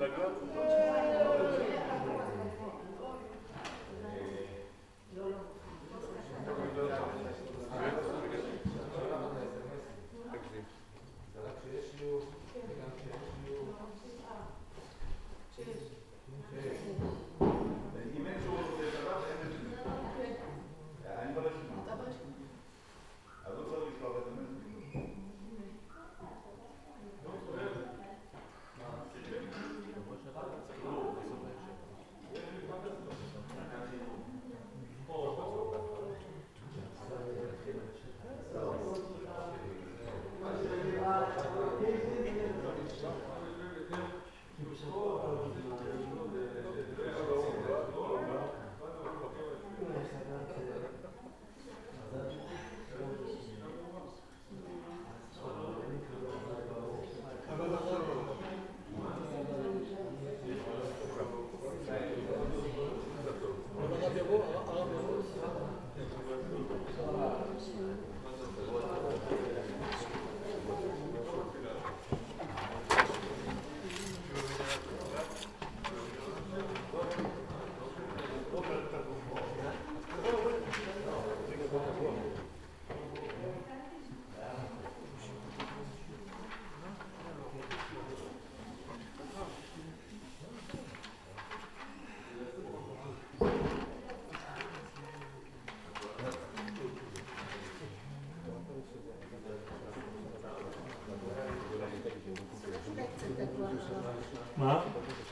[0.00, 0.69] предлагал.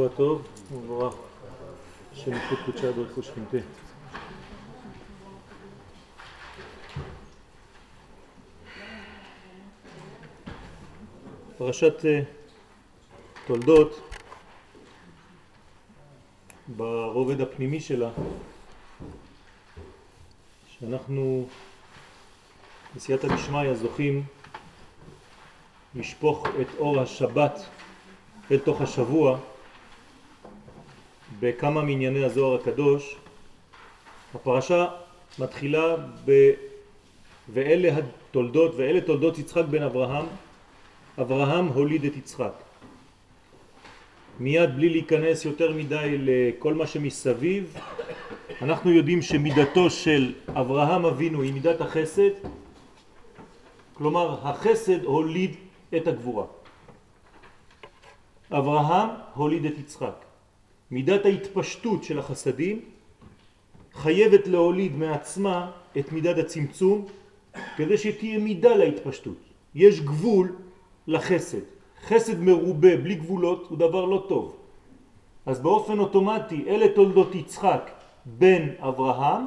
[0.00, 1.14] שבוע טוב ומבורך,
[2.12, 3.56] השם יקחו קודשה ברכו שכינתה.
[11.58, 12.20] פרשת אה,
[13.46, 14.00] תולדות.
[16.76, 18.10] ברובד הפנימי שלה
[20.68, 21.46] שאנחנו
[22.96, 24.24] בסייעתא דשמיא זוכים
[25.94, 27.60] לשפוך את אור השבת
[28.50, 29.38] אל תוך השבוע
[31.40, 33.16] בכמה מענייני הזוהר הקדוש.
[34.34, 34.86] הפרשה
[35.38, 36.50] מתחילה ב...
[37.48, 40.26] ואלה התולדות, ואלה תולדות יצחק בן אברהם.
[41.20, 42.52] אברהם הוליד את יצחק.
[44.40, 47.76] מיד בלי להיכנס יותר מדי לכל מה שמסביב,
[48.62, 52.30] אנחנו יודעים שמידתו של אברהם אבינו היא מידת החסד,
[53.94, 55.56] כלומר החסד הוליד
[55.96, 56.44] את הגבורה.
[58.52, 60.29] אברהם הוליד את יצחק.
[60.90, 62.80] מידת ההתפשטות של החסדים
[63.94, 67.06] חייבת להוליד מעצמה את מידת הצמצום
[67.76, 69.36] כדי שתהיה מידה להתפשטות.
[69.74, 70.56] יש גבול
[71.06, 71.60] לחסד.
[72.06, 74.56] חסד מרובה בלי גבולות הוא דבר לא טוב.
[75.46, 77.90] אז באופן אוטומטי אלה תולדות יצחק
[78.26, 79.44] בן אברהם,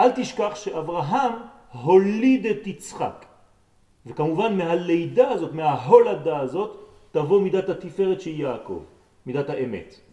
[0.00, 1.32] אל תשכח שאברהם
[1.72, 3.24] הוליד את יצחק.
[4.06, 6.76] וכמובן מהלידה הזאת, מההולדה הזאת,
[7.12, 8.82] תבוא מידת התפארת שהיא יעקב,
[9.26, 10.09] מידת האמת.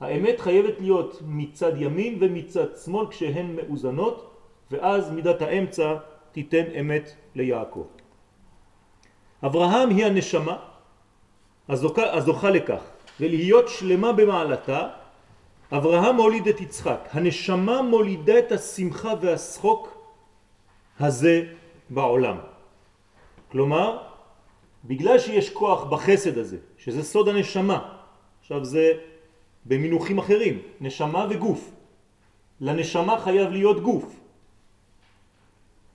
[0.00, 4.34] האמת חייבת להיות מצד ימין ומצד שמאל כשהן מאוזנות,
[4.70, 5.94] ואז מידת האמצע
[6.32, 7.86] תיתן אמת ליעקב.
[9.46, 10.56] אברהם היא הנשמה
[11.68, 12.82] הזוכה, הזוכה לכך,
[13.20, 14.88] ולהיות שלמה במעלתה,
[15.72, 17.08] אברהם מוליד את יצחק.
[17.12, 19.98] הנשמה מולידה את השמחה והשחוק
[21.00, 21.42] הזה
[21.90, 22.36] בעולם.
[23.52, 23.98] כלומר,
[24.84, 27.94] בגלל שיש כוח בחסד הזה, שזה סוד הנשמה,
[28.40, 28.92] עכשיו זה
[29.68, 31.70] במינוחים אחרים, נשמה וגוף.
[32.60, 34.20] לנשמה חייב להיות גוף.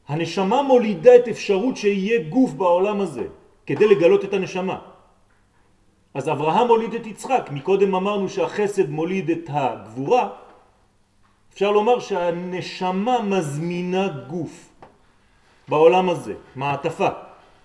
[0.07, 3.25] הנשמה מולידה את אפשרות שיהיה גוף בעולם הזה,
[3.65, 4.79] כדי לגלות את הנשמה.
[6.13, 10.29] אז אברהם מוליד את יצחק, מקודם אמרנו שהחסד מוליד את הגבורה,
[11.53, 14.69] אפשר לומר שהנשמה מזמינה גוף
[15.67, 17.09] בעולם הזה, מעטפה,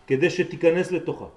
[0.07, 1.29] כדי שתיכנס לתוכה.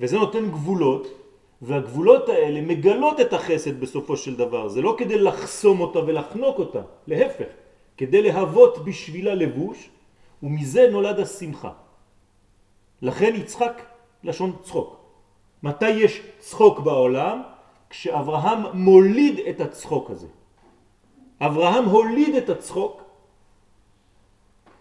[0.00, 1.19] וזה נותן גבולות,
[1.62, 4.68] והגבולות האלה מגלות את החסד בסופו של דבר.
[4.68, 7.50] זה לא כדי לחסום אותה ולחנוק אותה, להפך,
[7.96, 9.90] כדי להוות בשבילה לבוש,
[10.42, 11.72] ומזה נולד השמחה.
[13.02, 13.82] לכן יצחק
[14.24, 14.96] לשון צחוק.
[15.62, 17.42] מתי יש צחוק בעולם?
[17.90, 20.26] כשאברהם מוליד את הצחוק הזה.
[21.40, 23.02] אברהם הוליד את הצחוק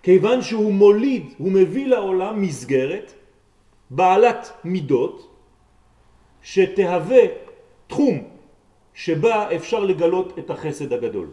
[0.04, 3.14] כיוון שהוא מוליד, הוא מביא לעולם מסגרת
[3.90, 5.29] בעלת מידות
[6.44, 7.24] שתהווה
[7.88, 8.28] תחום
[8.94, 11.28] שבה אפשר לגלות את החסד הגדול.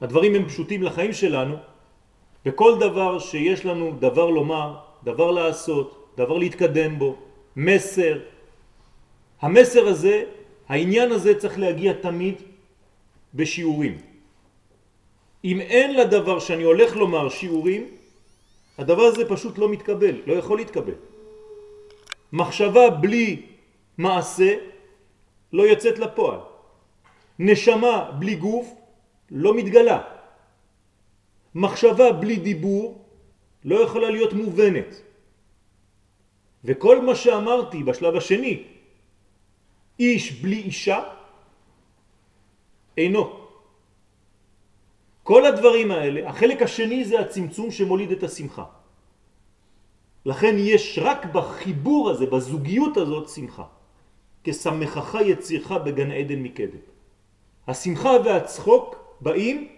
[0.00, 1.56] הדברים הם פשוטים לחיים שלנו
[2.46, 7.16] וכל דבר שיש לנו דבר לומר, דבר לעשות, דבר להתקדם בו,
[7.56, 8.18] מסר.
[9.40, 10.24] המסר הזה,
[10.68, 12.34] העניין הזה צריך להגיע תמיד
[13.34, 13.98] בשיעורים.
[15.44, 17.82] אם אין לדבר שאני הולך לומר שיעורים,
[18.78, 21.11] הדבר הזה פשוט לא מתקבל, לא יכול להתקבל.
[22.32, 23.46] מחשבה בלי
[23.98, 24.54] מעשה
[25.52, 26.40] לא יוצאת לפועל.
[27.38, 28.74] נשמה בלי גוף
[29.30, 30.00] לא מתגלה.
[31.54, 33.04] מחשבה בלי דיבור
[33.64, 35.02] לא יכולה להיות מובנת.
[36.64, 38.64] וכל מה שאמרתי בשלב השני,
[39.98, 41.00] איש בלי אישה,
[42.96, 43.24] אינו.
[45.22, 48.64] כל הדברים האלה, החלק השני זה הצמצום שמוליד את השמחה.
[50.26, 53.64] לכן יש רק בחיבור הזה, בזוגיות הזאת, שמחה.
[54.44, 56.82] כשמחך יצירך בגן עדן מקדם.
[57.66, 59.68] השמחה והצחוק באים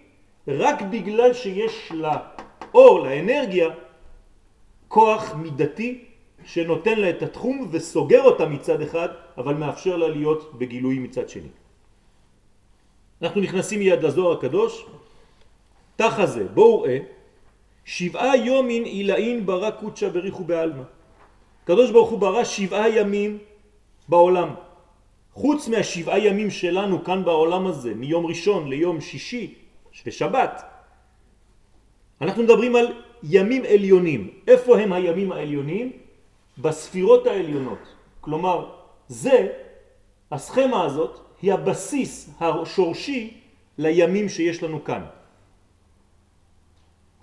[0.48, 3.68] רק בגלל שיש לאור, לאנרגיה,
[4.88, 6.04] כוח מידתי
[6.44, 9.08] שנותן לה את התחום וסוגר אותה מצד אחד,
[9.38, 11.48] אבל מאפשר לה להיות בגילוי מצד שני.
[13.22, 14.86] אנחנו נכנסים מיד לזוהר הקדוש,
[15.96, 16.98] תחה זה, בואו ראה,
[17.84, 20.82] שבעה יומין אילאין ברא קודשא בריחו בעלמא.
[21.64, 23.38] קדוש ברוך הוא ברא שבעה ימים
[24.08, 24.54] בעולם.
[25.32, 29.54] חוץ מהשבעה ימים שלנו כאן בעולם הזה, מיום ראשון ליום שישי
[30.06, 30.62] ושבת,
[32.20, 32.86] אנחנו מדברים על
[33.22, 34.30] ימים עליונים.
[34.48, 35.92] איפה הם הימים העליונים?
[36.58, 37.78] בספירות העליונות.
[38.20, 38.70] כלומר,
[39.08, 39.48] זה,
[40.30, 43.40] הסכמה הזאת, היא הבסיס השורשי
[43.78, 45.02] לימים שיש לנו כאן.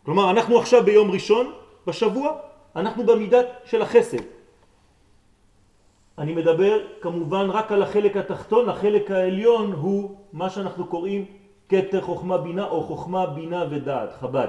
[0.05, 1.53] כלומר, אנחנו עכשיו ביום ראשון
[1.88, 2.38] בשבוע,
[2.75, 4.24] אנחנו במידת של החסד.
[6.17, 11.25] אני מדבר כמובן רק על החלק התחתון, החלק העליון הוא מה שאנחנו קוראים
[11.70, 14.48] כתר חוכמה בינה או חוכמה בינה ודעת, חב"ד.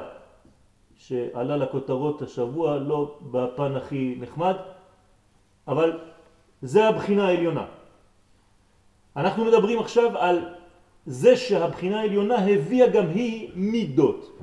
[0.96, 4.56] שעלה לכותרות השבוע, לא בפן הכי נחמד,
[5.68, 5.98] אבל
[6.62, 7.66] זה הבחינה העליונה.
[9.16, 10.38] אנחנו מדברים עכשיו על
[11.06, 14.38] זה שהבחינה העליונה הביאה גם היא מידות.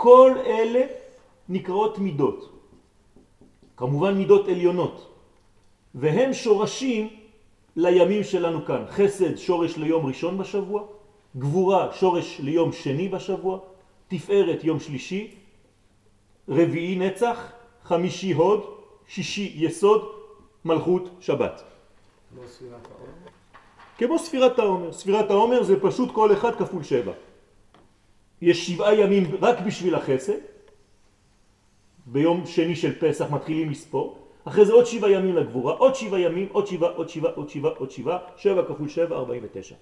[0.00, 0.86] כל אלה
[1.48, 2.40] נקראות מידות.
[3.76, 4.96] כמובן מידות עליונות.
[5.94, 7.08] והם שורשים
[7.76, 8.84] לימים שלנו כאן.
[8.88, 10.82] חסד שורש ליום ראשון בשבוע,
[11.36, 13.58] גבורה שורש ליום שני בשבוע,
[14.08, 15.34] תפארת יום שלישי,
[16.48, 17.52] רביעי נצח,
[17.84, 18.60] חמישי הוד,
[19.08, 20.02] שישי יסוד,
[20.64, 21.62] מלכות שבת.
[22.32, 23.12] כמו ספירת העומר?
[23.98, 24.92] כמו ספירת העומר.
[24.92, 27.12] ספירת העומר זה פשוט כל אחד כפול שבע.
[28.42, 30.38] יש שבעה ימים רק בשביל החסד,
[32.06, 36.48] ביום שני של פסח מתחילים לספור, אחרי זה עוד שבעה ימים לגבורה, עוד שבעה ימים,
[36.52, 39.74] עוד שבעה, עוד שבעה, עוד שבעה, עוד שבעה, שבע כפול שבע, ארבעים ותשע.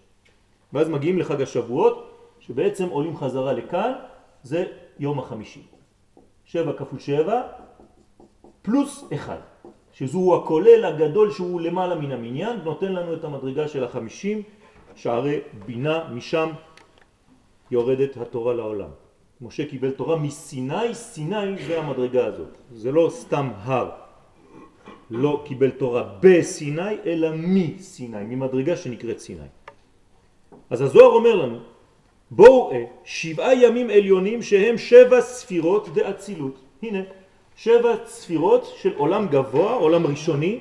[0.73, 2.11] ואז מגיעים לחג השבועות,
[2.41, 3.93] שבעצם עולים חזרה לכאן,
[4.43, 4.65] זה
[4.99, 5.63] יום החמישי.
[6.45, 7.43] שבע כפול שבע
[8.63, 9.39] פלוס אחד,
[9.93, 14.43] שזו הכולל הגדול שהוא למעלה מן המניין, נותן לנו את המדרגה של החמישים,
[14.95, 16.49] שערי בינה, משם
[17.71, 18.91] יורדת התורה לעולם.
[19.41, 23.91] משה קיבל תורה מסיני, סיני זה המדרגה הזאת, זה לא סתם הר,
[25.11, 29.49] לא קיבל תורה בסיני אלא מסיני, ממדרגה שנקראת סיני.
[30.71, 31.59] אז הזוהר אומר לנו,
[32.31, 36.57] בואו ראה שבעה ימים עליונים שהם שבע ספירות דאצילות.
[36.83, 37.03] הנה,
[37.57, 40.61] שבע ספירות של עולם גבוה, עולם ראשוני,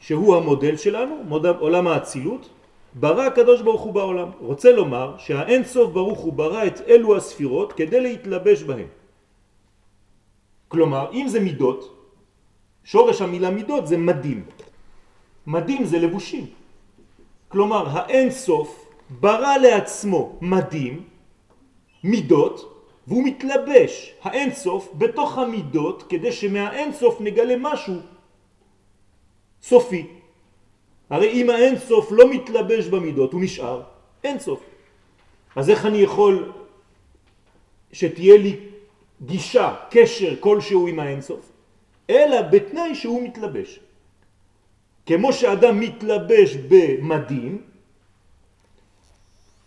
[0.00, 1.14] שהוא המודל שלנו,
[1.58, 2.48] עולם האצילות,
[2.94, 4.30] ברא הקדוש ברוך הוא בעולם.
[4.40, 8.86] רוצה לומר שהאין סוף ברוך הוא ברא את אלו הספירות כדי להתלבש בהן.
[10.68, 11.80] כלומר, אם זה מידות,
[12.84, 14.44] שורש המילה מידות זה מדים.
[15.46, 16.46] מדים זה לבושים.
[17.48, 20.94] כלומר, האין סוף ברא לעצמו מדים,
[22.04, 22.56] מידות,
[23.06, 27.94] והוא מתלבש, האין סוף, בתוך המידות, כדי שמהאין סוף נגלה משהו
[29.62, 30.19] סופי.
[31.10, 33.82] הרי אם האין סוף לא מתלבש במידות, הוא נשאר
[34.24, 34.60] אין סוף.
[35.56, 36.52] אז איך אני יכול
[37.92, 38.56] שתהיה לי
[39.22, 41.42] גישה, קשר כלשהו עם האין סוף?
[42.10, 43.80] אלא בתנאי שהוא מתלבש.
[45.06, 47.62] כמו שאדם מתלבש במדים,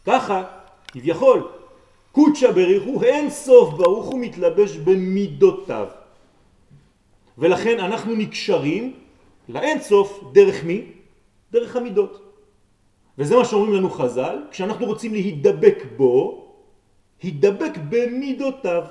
[0.05, 0.43] ככה,
[0.87, 1.47] כביכול,
[2.11, 5.87] קודשא בריך הוא אין סוף ברוך הוא מתלבש במידותיו.
[7.37, 8.93] ולכן אנחנו נקשרים
[9.49, 11.02] לאין סוף דרך מי?
[11.53, 12.33] דרך המידות.
[13.17, 16.45] וזה מה שאומרים לנו חז"ל, כשאנחנו רוצים להידבק בו,
[17.21, 18.83] הידבק במידותיו.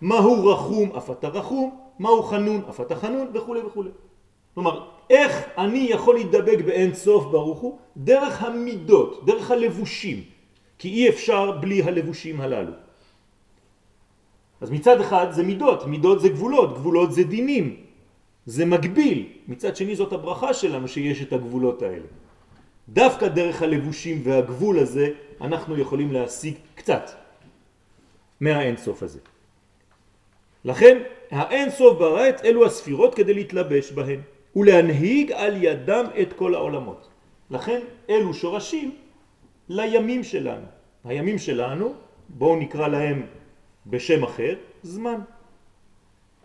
[0.00, 3.84] מהו רחום אף אתה רחום, מהו חנון אף אתה חנון וכו' וכו'.
[4.54, 7.78] כלומר, איך אני יכול להידבק באין סוף ברוך הוא?
[7.96, 10.18] דרך המידות, דרך הלבושים,
[10.78, 12.72] כי אי אפשר בלי הלבושים הללו.
[14.60, 17.76] אז מצד אחד זה מידות, מידות זה גבולות, גבולות זה דינים,
[18.46, 19.28] זה מגביל.
[19.48, 22.06] מצד שני זאת הברכה שלנו שיש את הגבולות האלה.
[22.88, 25.08] דווקא דרך הלבושים והגבול הזה
[25.40, 27.10] אנחנו יכולים להשיג קצת
[28.40, 29.18] מהאין סוף הזה.
[30.64, 30.98] לכן
[31.30, 34.20] האין סוף ברא את אלו הספירות כדי להתלבש בהן.
[34.56, 37.08] ולהנהיג על ידם את כל העולמות.
[37.50, 37.80] לכן
[38.10, 38.96] אלו שורשים
[39.68, 40.66] לימים שלנו.
[41.04, 41.94] הימים שלנו,
[42.28, 43.26] בואו נקרא להם
[43.86, 45.18] בשם אחר, זמן.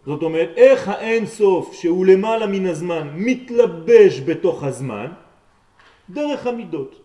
[0.08, 5.12] זאת אומרת, איך האין סוף שהוא למעלה מן הזמן מתלבש בתוך הזמן?
[6.10, 7.02] דרך המידות.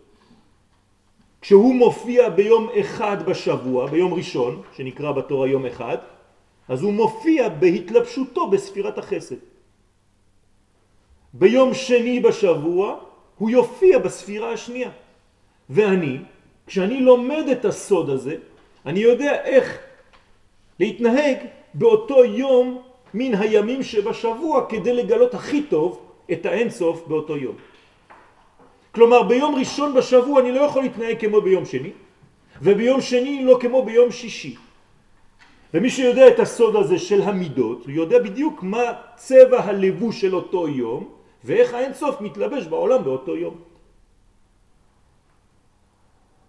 [1.40, 5.98] כשהוא מופיע ביום אחד בשבוע, ביום ראשון, שנקרא בתורה יום אחד,
[6.68, 9.42] אז הוא מופיע בהתלבשותו בספירת החסד.
[11.34, 12.96] ביום שני בשבוע
[13.38, 14.90] הוא יופיע בספירה השנייה.
[15.70, 16.18] ואני,
[16.66, 18.36] כשאני לומד את הסוד הזה,
[18.86, 19.78] אני יודע איך
[20.78, 21.38] להתנהג
[21.74, 26.00] באותו יום מן הימים שבשבוע כדי לגלות הכי טוב
[26.32, 27.54] את האינסוף באותו יום.
[28.92, 31.90] כלומר ביום ראשון בשבוע אני לא יכול להתנהג כמו ביום שני
[32.62, 34.56] וביום שני לא כמו ביום שישי.
[35.74, 40.68] ומי שיודע את הסוד הזה של המידות, הוא יודע בדיוק מה צבע הלבוש של אותו
[40.68, 41.08] יום
[41.44, 43.71] ואיך האינסוף מתלבש בעולם באותו יום.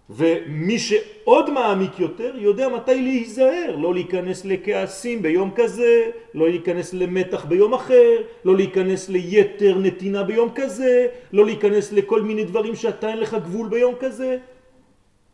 [0.09, 7.45] ומי שעוד מעמיק יותר יודע מתי להיזהר, לא להיכנס לכעסים ביום כזה, לא להיכנס למתח
[7.45, 13.17] ביום אחר, לא להיכנס ליתר נתינה ביום כזה, לא להיכנס לכל מיני דברים שאתה אין
[13.17, 14.37] לך גבול ביום כזה.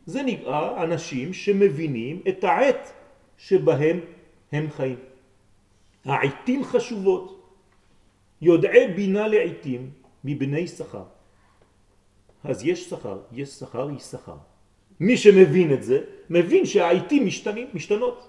[0.06, 2.92] זה נקרא אנשים שמבינים את העת
[3.38, 4.00] שבהם
[4.52, 4.98] הם חיים.
[6.04, 7.36] העיתים חשובות.
[8.42, 9.90] יודעי בינה לעיתים
[10.24, 11.04] מבני שכר.
[12.44, 14.49] אז יש שכר, יש שכר, יש שכר.
[15.00, 18.28] מי שמבין את זה, מבין שהעיתים משתנים, משתנות.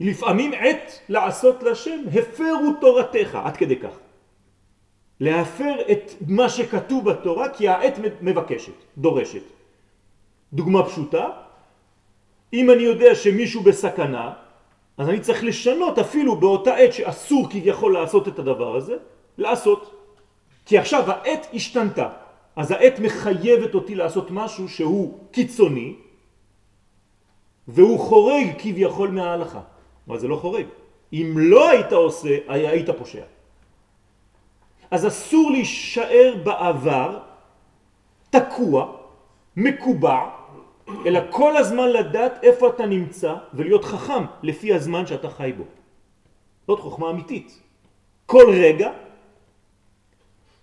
[0.00, 3.94] לפעמים עת לעשות לשם, הפרו תורתך, עד כדי כך.
[5.20, 9.42] להפר את מה שכתוב בתורה כי העת מבקשת, דורשת.
[10.52, 11.28] דוגמה פשוטה,
[12.52, 14.32] אם אני יודע שמישהו בסכנה,
[14.98, 18.96] אז אני צריך לשנות אפילו באותה עת שאסור כביכול לעשות את הדבר הזה,
[19.38, 19.94] לעשות.
[20.66, 22.08] כי עכשיו העת השתנתה,
[22.56, 25.94] אז העת מחייבת אותי לעשות משהו שהוא קיצוני,
[27.68, 29.60] והוא חורג כביכול מההלכה.
[30.08, 30.66] אבל זה לא חורג.
[31.12, 33.24] אם לא היית עושה, היית פושע.
[34.90, 37.18] אז אסור להישאר בעבר
[38.30, 38.92] תקוע,
[39.56, 40.20] מקובע,
[41.06, 45.64] אלא כל הזמן לדעת איפה אתה נמצא ולהיות חכם לפי הזמן שאתה חי בו.
[46.66, 47.60] זאת חוכמה אמיתית.
[48.26, 48.90] כל רגע,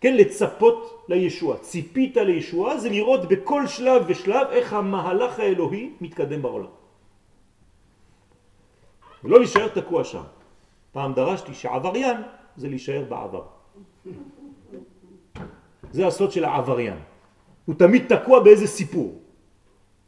[0.02, 1.58] כן, לצפות לישוע.
[1.58, 6.72] ציפית לישוע זה לראות בכל שלב ושלב איך המהלך האלוהי מתקדם בעולם.
[9.24, 10.24] ולא להישאר תקוע שם.
[10.92, 12.18] פעם דרשתי שעבריין
[12.56, 13.46] זה להישאר בעבר.
[15.92, 17.00] זה הסוד של העבריין.
[17.66, 19.22] הוא תמיד תקוע באיזה סיפור.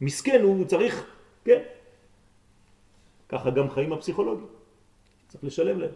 [0.00, 1.06] מסכן, הוא צריך,
[1.44, 1.60] כן.
[3.28, 4.48] ככה גם חיים הפסיכולוגיים.
[5.28, 5.94] צריך לשלם להם.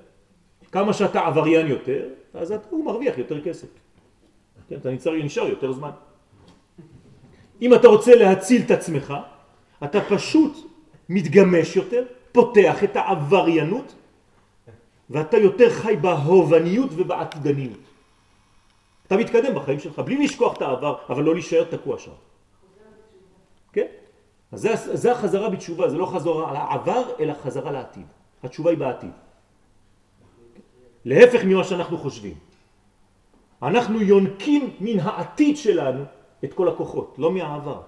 [0.73, 3.69] כמה שאתה עבריין יותר, אז אתה, הוא מרוויח יותר כסף.
[4.69, 5.91] כן, אתה נצטרך לנשאר יותר זמן.
[7.63, 9.15] אם אתה רוצה להציל את עצמך,
[9.85, 10.57] אתה פשוט
[11.09, 13.95] מתגמש יותר, פותח את העבריינות,
[15.11, 17.79] ואתה יותר חי בהובניות ובעתידניות.
[19.07, 22.11] אתה מתקדם בחיים שלך בלי לשכוח את העבר, אבל לא להישאר תקוע שם.
[23.73, 23.87] כן?
[24.53, 28.07] אז זה, זה החזרה בתשובה, זה לא חזרה על העבר, אלא חזרה לעתיד.
[28.43, 29.11] התשובה היא בעתיד.
[31.05, 32.35] להפך ממה שאנחנו חושבים.
[33.67, 36.05] אנחנו יונקים מן העתיד שלנו
[36.45, 37.83] את כל הכוחות, לא מהעבר.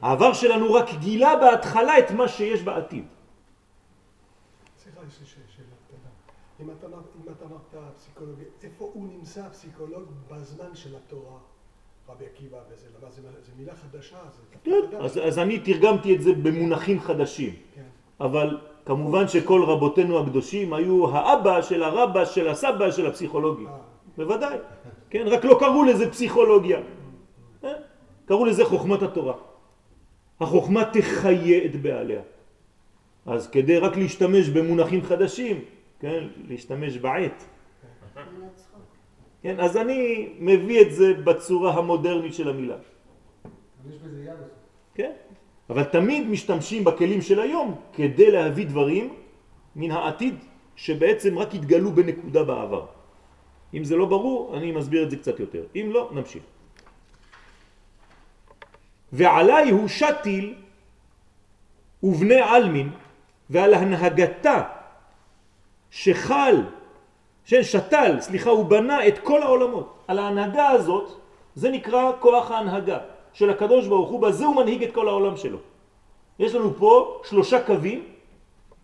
[0.00, 3.04] העבר שלנו רק גילה בהתחלה את מה שיש בעתיד.
[4.78, 6.10] סליחה, יש לי שאלה קטנה.
[6.60, 6.70] אם
[7.32, 11.38] אתה אמרת פסיכולוג, איפה הוא נמצא הפסיכולוג בזמן של התורה?
[12.08, 14.16] רבי עקיבא וזה, למה זה, זה מילה חדשה?
[14.30, 17.54] זה כן, אז, אז אני תרגמתי את זה במונחים חדשים.
[17.74, 17.82] כן.
[18.20, 23.68] אבל כמובן שכל רבותינו הקדושים היו האבא של הרבה של הסבא של הפסיכולוגיה.
[23.68, 23.76] אה.
[24.16, 24.58] בוודאי.
[25.10, 26.80] כן, רק לא קראו לזה פסיכולוגיה.
[27.64, 27.72] אה?
[28.24, 29.34] קראו לזה חוכמת התורה.
[30.40, 32.22] החוכמה תחיה את בעליה.
[33.26, 35.60] אז כדי רק להשתמש במונחים חדשים,
[36.00, 37.44] כן, להשתמש בעת.
[39.42, 42.76] כן, אז אני מביא את זה בצורה המודרנית של המילה.
[43.88, 44.40] יש בזה יד.
[44.94, 45.12] כן,
[45.70, 49.14] אבל תמיד משתמשים בכלים של היום כדי להביא דברים
[49.76, 50.34] מן העתיד
[50.76, 52.86] שבעצם רק התגלו בנקודה בעבר.
[53.74, 55.62] אם זה לא ברור, אני מסביר את זה קצת יותר.
[55.76, 56.42] אם לא, נמשיך.
[59.12, 60.54] ועליי הוא שתיל
[62.02, 62.90] ובני עלמין
[63.50, 64.62] ועל הנהגתה
[65.90, 66.56] שחל,
[67.44, 70.04] ששתל, סליחה, הוא בנה את כל העולמות.
[70.08, 71.20] על ההנהגה הזאת,
[71.54, 72.98] זה נקרא כוח ההנהגה
[73.32, 75.58] של הקדוש ברוך הוא, בזה הוא מנהיג את כל העולם שלו.
[76.38, 78.02] יש לנו פה שלושה קווים,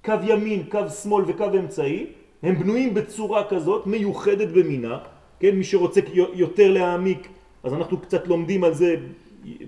[0.04, 2.06] קו ימין, קו שמאל וקו אמצעי,
[2.42, 4.98] הם בנויים בצורה כזאת, מיוחדת במינה,
[5.40, 6.00] כן, מי שרוצה
[6.32, 7.28] יותר להעמיק,
[7.62, 8.96] אז אנחנו קצת לומדים על זה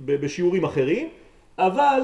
[0.05, 1.09] בשיעורים אחרים,
[1.59, 2.01] אבל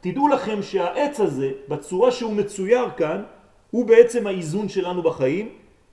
[0.00, 3.22] תדעו לכם שהעץ הזה, בצורה שהוא מצויר כאן,
[3.70, 5.48] הוא בעצם האיזון שלנו בחיים,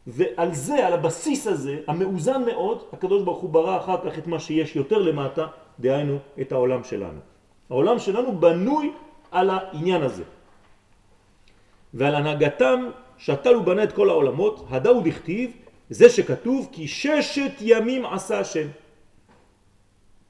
[0.07, 4.39] ועל זה, על הבסיס הזה, המאוזן מאוד, הקדוש ברוך הוא ברא אחר כך את מה
[4.39, 5.47] שיש יותר למטה,
[5.81, 7.19] דהיינו את העולם שלנו.
[7.69, 8.91] העולם שלנו בנוי
[9.31, 10.23] על העניין הזה.
[11.93, 15.51] ועל הנהגתם שתל ובנה את כל העולמות, הדאו דכתיב,
[15.89, 18.67] זה שכתוב כי ששת ימים עשה השם.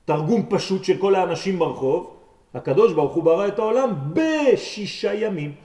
[0.06, 2.18] תרגום פשוט של כל האנשים ברחוב,
[2.54, 5.56] הקדוש ברוך הוא ברא את העולם בשישה ימים.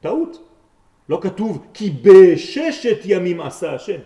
[0.00, 0.46] טעות.
[1.08, 4.00] לא כתוב כי בששת ימים עשה השם,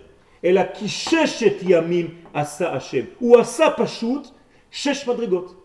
[0.45, 3.05] אלא כי ששת ימים עשה השם.
[3.19, 4.29] הוא עשה פשוט
[4.71, 5.61] שש מדרגות.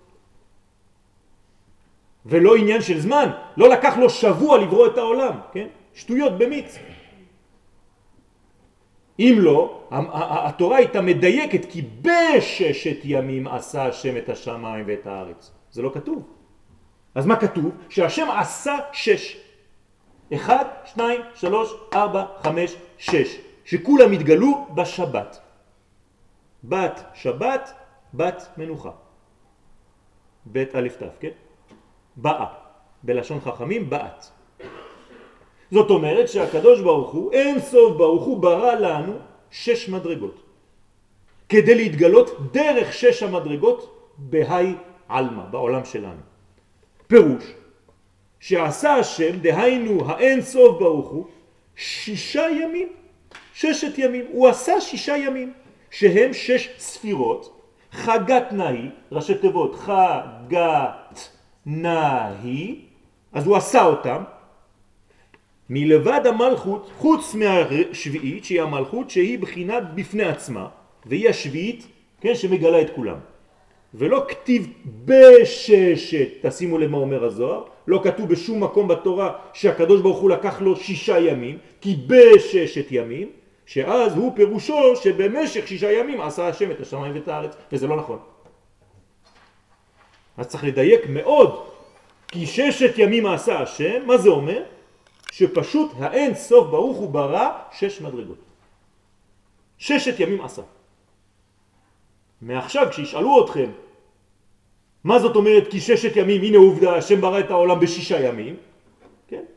[2.25, 5.67] ולא עניין של זמן, לא לקח לו שבוע לברוא את העולם, כן?
[5.93, 6.77] שטויות במיץ.
[9.19, 9.87] אם לא,
[10.19, 15.51] התורה הייתה מדייקת כי בששת ימים עשה השם את השמיים ואת הארץ.
[15.71, 16.23] זה לא כתוב.
[17.15, 17.71] אז מה כתוב?
[17.89, 19.37] שהשם עשה שש.
[20.33, 23.37] אחד, שניים, שלוש, ארבע, חמש, שש.
[23.65, 25.39] שכולם התגלו בשבת.
[26.63, 27.73] בת שבת,
[28.15, 28.91] בת מנוחה.
[30.45, 31.29] בית א' ת', כן?
[32.15, 32.45] באה.
[33.03, 34.25] בלשון חכמים, באת.
[35.71, 39.13] זאת אומרת שהקדוש ברוך הוא, אין סוף ברוך הוא, ברא לנו
[39.51, 40.43] שש מדרגות.
[41.49, 44.73] כדי להתגלות דרך שש המדרגות בהי
[45.09, 46.21] עלמא, בעולם שלנו.
[47.07, 47.53] פירוש
[48.39, 51.25] שעשה השם, דהיינו האין סוף ברוך הוא,
[51.75, 52.89] שישה ימים,
[53.53, 54.25] ששת ימים.
[54.29, 55.53] הוא עשה שישה ימים,
[55.91, 57.54] שהם שש ספירות,
[57.95, 61.29] חגת נהי, ראשי תיבות, חגת
[61.65, 62.79] נהי,
[63.33, 64.23] אז הוא עשה אותם,
[65.69, 70.67] מלבד המלכות, חוץ מהשביעית שהיא המלכות שהיא בחינת בפני עצמה
[71.05, 71.87] והיא השביעית,
[72.21, 73.17] כן, שמגלה את כולם.
[73.93, 74.67] ולא כתיב
[75.05, 80.75] בששת, תשימו למה אומר הזוהר, לא כתוב בשום מקום בתורה שהקדוש ברוך הוא לקח לו
[80.75, 83.29] שישה ימים, כי בששת ימים,
[83.65, 88.19] שאז הוא פירושו שבמשך שישה ימים עשה השם את השמיים ואת הארץ, וזה לא נכון.
[90.37, 91.65] אז צריך לדייק מאוד,
[92.27, 94.63] כי ששת ימים עשה השם, מה זה אומר?
[95.31, 98.37] שפשוט האין סוף ברוך הוא ברא שש מדרגות.
[99.77, 100.61] ששת ימים עשה.
[102.41, 103.71] מעכשיו כשישאלו אתכם
[105.03, 108.55] מה זאת אומרת כי ששת ימים, הנה עובדה, השם ברא את העולם בשישה ימים?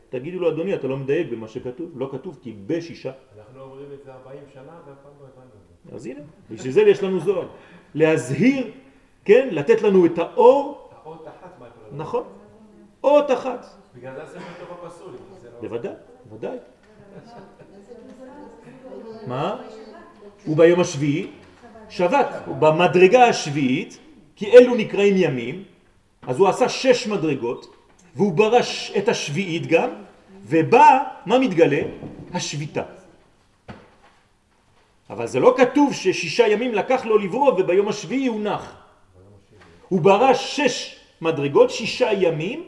[0.09, 3.11] תגידו לו, אדוני, אתה לא מדייק במה שכתוב, לא כתוב כי בשישה.
[3.37, 5.95] אנחנו אומרים את זה 40 שנה ואף פעם לא הבנו.
[5.95, 6.19] אז הנה,
[6.51, 7.47] בשביל זה יש לנו זוהר.
[7.95, 8.71] להזהיר,
[9.25, 12.23] כן, לתת לנו את האור, האות אחת מה אתה לא נכון,
[13.03, 13.65] אות אחת.
[13.95, 14.39] בגלל זה
[15.41, 15.93] זה לא- בוודאי,
[16.29, 16.57] בוודאי.
[19.27, 19.61] מה?
[20.47, 21.27] וביום השביעי
[21.89, 22.27] שבת,
[22.59, 23.97] במדרגה השביעית,
[24.35, 25.63] כי אלו נקראים ימים,
[26.27, 27.75] אז הוא עשה שש מדרגות,
[28.15, 29.89] והוא ברא ש- את השביעית גם,
[30.43, 31.81] ובא, מה מתגלה?
[32.33, 32.83] השביתה.
[35.09, 38.75] אבל זה לא כתוב ששישה ימים לקח לו לברוא וביום השביעי הוא נח.
[39.89, 42.63] הוא ברא שש מדרגות, שישה ימים,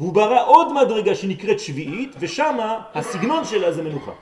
[0.00, 2.58] והוא ברא עוד מדרגה שנקראת שביעית, ושם
[2.94, 4.12] הסגנון שלה זה מנוחה.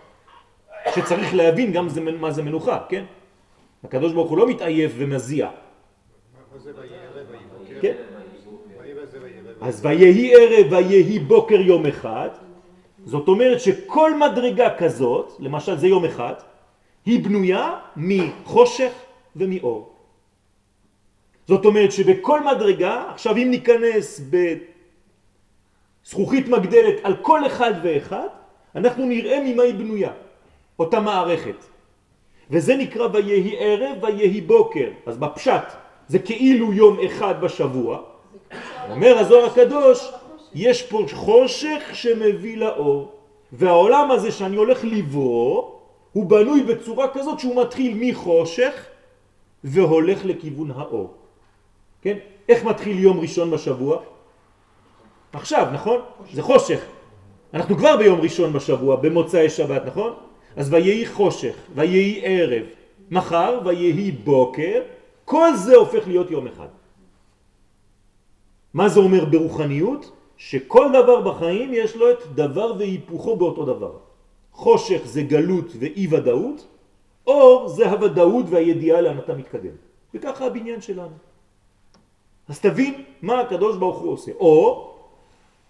[0.94, 3.04] שצריך להבין גם זה, מה זה מנוחה, כן?
[3.84, 5.50] הקדוש ברוך הוא לא מתעייף ומזיע.
[7.58, 7.80] בוקר?
[7.82, 7.94] כן?
[8.80, 9.47] ויהי וזה ויהי ערב.
[9.60, 12.28] אז ויהי ערב ויהי בוקר יום אחד,
[13.04, 16.34] זאת אומרת שכל מדרגה כזאת, למשל זה יום אחד,
[17.06, 18.92] היא בנויה מחושך
[19.36, 19.92] ומאור.
[21.48, 24.20] זאת אומרת שבכל מדרגה, עכשיו אם ניכנס
[26.04, 28.28] בזכוכית מגדלת על כל אחד ואחד,
[28.74, 30.12] אנחנו נראה ממה היא בנויה,
[30.78, 31.64] אותה מערכת.
[32.50, 34.90] וזה נקרא ויהי ערב ויהי בוקר.
[35.06, 35.64] אז בפשט
[36.08, 38.17] זה כאילו יום אחד בשבוע.
[38.90, 40.08] אומר הזוהר הקדוש,
[40.54, 43.12] יש פה חושך שמביא לאור.
[43.52, 45.70] והעולם הזה שאני הולך לברוא,
[46.12, 48.84] הוא בנוי בצורה כזאת שהוא מתחיל מחושך
[49.64, 51.14] והולך לכיוון האור.
[52.02, 52.18] כן?
[52.48, 53.98] איך מתחיל יום ראשון בשבוע?
[55.32, 56.00] עכשיו, נכון?
[56.32, 56.80] זה חושך.
[57.54, 60.12] אנחנו כבר ביום ראשון בשבוע, במוצאי שבת, נכון?
[60.56, 62.62] אז ויהי חושך, ויהי ערב,
[63.10, 64.82] מחר ויהי בוקר,
[65.24, 66.68] כל זה הופך להיות יום אחד.
[68.74, 70.12] מה זה אומר ברוחניות?
[70.36, 73.92] שכל דבר בחיים יש לו את דבר והיפוכו באותו דבר.
[74.52, 76.66] חושך זה גלות ואי ודאות,
[77.26, 79.76] אור זה הוודאות והידיעה לאן אתה מתקדם.
[80.14, 81.16] וככה הבניין שלנו.
[82.48, 84.32] אז תבין מה הקדוש ברוך הוא עושה.
[84.40, 84.88] או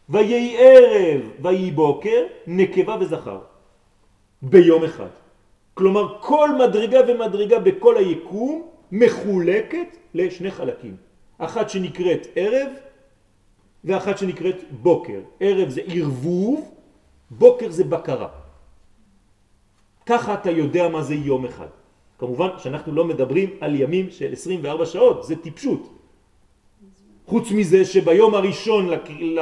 [0.09, 3.39] ויהי ערב ויהי בוקר, נקבה וזכר.
[4.43, 5.13] ביום אחד.
[5.75, 10.97] כלומר כל מדרגה ומדרגה בכל היקום מחולקת לשני חלקים.
[11.39, 12.69] אחת שנקראת ערב
[13.88, 15.20] ואחת שנקראת בוקר.
[15.40, 16.74] ערב זה ערבוב,
[17.31, 18.29] בוקר זה בקרה.
[20.07, 21.72] ככה אתה יודע מה זה יום אחד.
[22.18, 25.83] כמובן שאנחנו לא מדברים על ימים של 24 שעות, זה טיפשות.
[27.27, 28.88] חוץ מזה שביום הראשון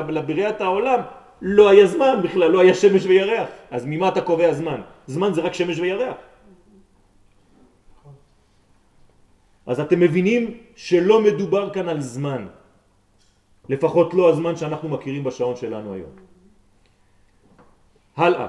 [0.08, 1.00] לבריאת העולם
[1.42, 3.48] לא היה זמן בכלל, לא היה שמש וירח.
[3.70, 4.80] אז ממה אתה קובע זמן?
[5.06, 6.16] זמן זה רק שמש וירח.
[9.66, 10.42] אז אתם מבינים
[10.76, 12.46] שלא מדובר כאן על זמן.
[13.68, 16.10] לפחות לא הזמן שאנחנו מכירים בשעון שלנו היום.
[18.16, 18.46] הלאה.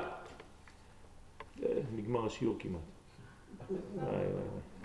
[1.63, 2.81] אה, נגמר השיעור כמעט.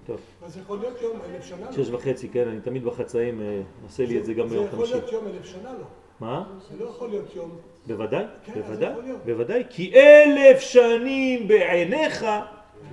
[0.06, 1.72] טוב, אז יכול להיות יום אלף שנה לא.
[1.72, 4.78] שש וחצי, כן, אני תמיד בחצאים אה, עושה לי את זה גם זה ביום יכול
[4.78, 4.92] חמישי.
[4.92, 5.84] להיות יום אלף שנה לא.
[6.20, 6.44] מה?
[6.70, 7.50] זה לא יכול להיות יום...
[7.86, 9.14] בוודאי, כן, בוודאי, יכול.
[9.24, 12.26] בוודאי, כי אלף שנים בעיניך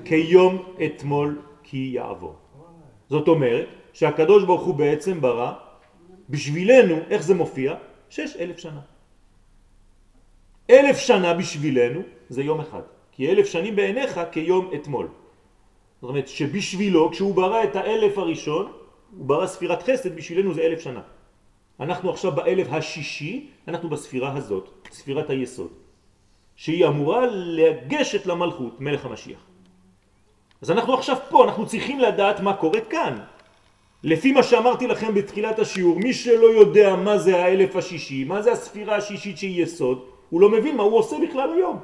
[0.06, 2.36] כיום אתמול כי יעבור.
[3.10, 5.54] זאת אומרת שהקדוש ברוך הוא בעצם ברא
[6.30, 7.76] בשבילנו, איך זה מופיע?
[8.10, 8.82] שש אלף שנה.
[10.70, 15.08] אלף שנה בשבילנו זה יום אחד, כי אלף שנים בעיניך כיום אתמול.
[16.02, 18.72] זאת אומרת שבשבילו, כשהוא ברא את האלף הראשון,
[19.18, 21.02] הוא ברא ספירת חסד, בשבילנו זה אלף שנה.
[21.80, 25.72] אנחנו עכשיו באלף השישי, אנחנו בספירה הזאת, ספירת היסוד,
[26.56, 29.40] שהיא אמורה לגשת למלכות, מלך המשיח.
[30.62, 33.20] אז אנחנו עכשיו פה, אנחנו צריכים לדעת מה קורה כאן.
[34.04, 38.52] לפי מה שאמרתי לכם בתחילת השיעור, מי שלא יודע מה זה האלף השישי, מה זה
[38.52, 41.80] הספירה השישית שהיא יסוד, הוא לא מבין מה הוא עושה בכלל היום.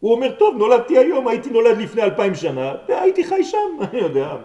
[0.00, 3.58] הוא אומר, טוב, נולדתי היום, הייתי נולד לפני אלפיים שנה, והייתי חי שם,
[3.90, 4.36] אני יודע.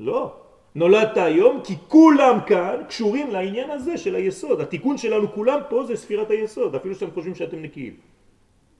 [0.00, 0.32] לא.
[0.74, 4.60] נולדת היום כי כולם כאן קשורים לעניין הזה של היסוד.
[4.60, 7.94] התיקון שלנו כולם פה זה ספירת היסוד, אפילו שאתם חושבים שאתם נקיים.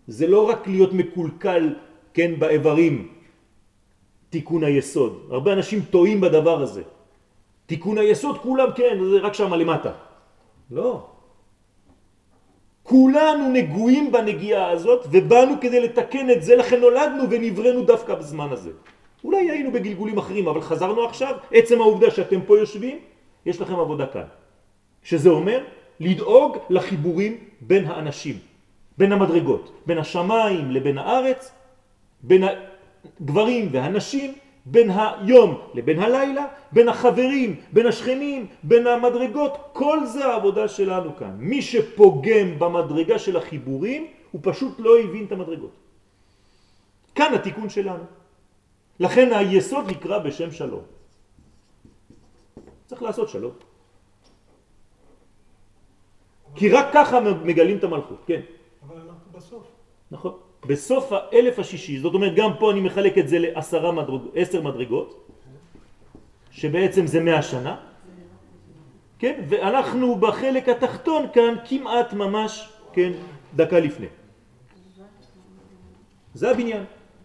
[0.08, 1.74] זה לא רק להיות מקולקל,
[2.14, 3.08] כן, באיברים,
[4.30, 5.26] תיקון היסוד.
[5.30, 6.82] הרבה אנשים טועים בדבר הזה.
[7.66, 9.92] תיקון היסוד כולם כן, זה רק שם למטה.
[10.70, 11.06] לא.
[12.82, 18.70] כולנו נגועים בנגיעה הזאת ובאנו כדי לתקן את זה, לכן נולדנו ונברנו דווקא בזמן הזה.
[19.24, 22.98] אולי היינו בגלגולים אחרים, אבל חזרנו עכשיו, עצם העובדה שאתם פה יושבים,
[23.46, 24.28] יש לכם עבודה כאן.
[25.02, 25.64] שזה אומר
[26.00, 28.38] לדאוג לחיבורים בין האנשים,
[28.98, 31.52] בין המדרגות, בין השמיים לבין הארץ,
[32.22, 34.34] בין הגברים והנשים,
[34.66, 41.36] בין היום לבין הלילה, בין החברים, בין השכנים, בין המדרגות, כל זה העבודה שלנו כאן.
[41.38, 45.74] מי שפוגם במדרגה של החיבורים, הוא פשוט לא הבין את המדרגות.
[47.14, 48.04] כאן התיקון שלנו.
[49.00, 50.82] לכן היסוד נקרא בשם שלום.
[52.86, 53.52] צריך לעשות שלום.
[56.54, 58.40] כי רק ככה מגלים את המלכות, כן.
[58.86, 59.64] אבל אנחנו בסוף.
[60.10, 60.43] נכון.
[60.66, 65.28] בסוף האלף השישי, זאת אומרת גם פה אני מחלק את זה לעשרה מדרג, עשר מדרגות,
[66.50, 67.76] שבעצם זה מאה שנה,
[69.18, 69.40] כן?
[69.48, 73.12] ואנחנו בחלק התחתון כאן כמעט ממש, כן,
[73.54, 74.06] דקה לפני.
[76.34, 76.84] זה הבניין.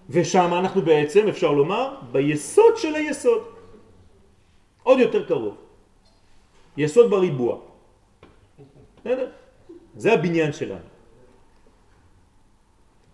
[0.10, 3.42] ושם אנחנו בעצם, אפשר לומר, ביסוד של היסוד.
[4.84, 5.56] עוד יותר קרוב.
[6.78, 7.58] יסוד בריבוע.
[9.96, 10.89] זה הבניין שלנו.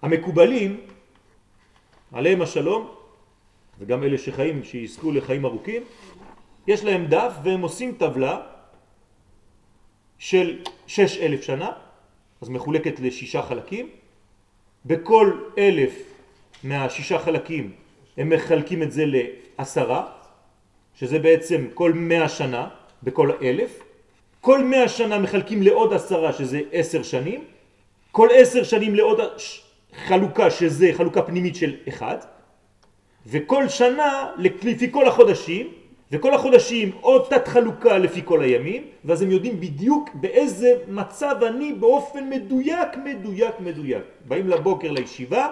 [0.05, 0.81] המקובלים,
[2.13, 2.95] עליהם השלום,
[3.79, 5.81] וגם אלה שחיים, שיזכו לחיים ארוכים,
[6.67, 8.41] יש להם דף והם עושים טבלה
[10.17, 11.71] של שש אלף שנה,
[12.41, 13.89] אז מחולקת לשישה חלקים.
[14.85, 15.93] בכל אלף
[16.63, 17.71] מהשישה חלקים
[18.17, 20.07] הם מחלקים את זה לעשרה,
[20.95, 22.67] שזה בעצם כל מאה שנה
[23.03, 23.81] בכל אלף.
[24.41, 27.43] כל מאה שנה מחלקים לעוד עשרה, שזה עשר שנים.
[28.11, 29.19] כל עשר שנים לעוד
[30.07, 32.17] חלוקה שזה חלוקה פנימית של אחד,
[33.27, 35.67] וכל שנה לפי כל החודשים,
[36.11, 41.73] וכל החודשים עוד תת חלוקה לפי כל הימים, ואז הם יודעים בדיוק באיזה מצב אני
[41.73, 44.03] באופן מדויק, מדויק, מדויק.
[44.27, 45.47] באים לבוקר לישיבה,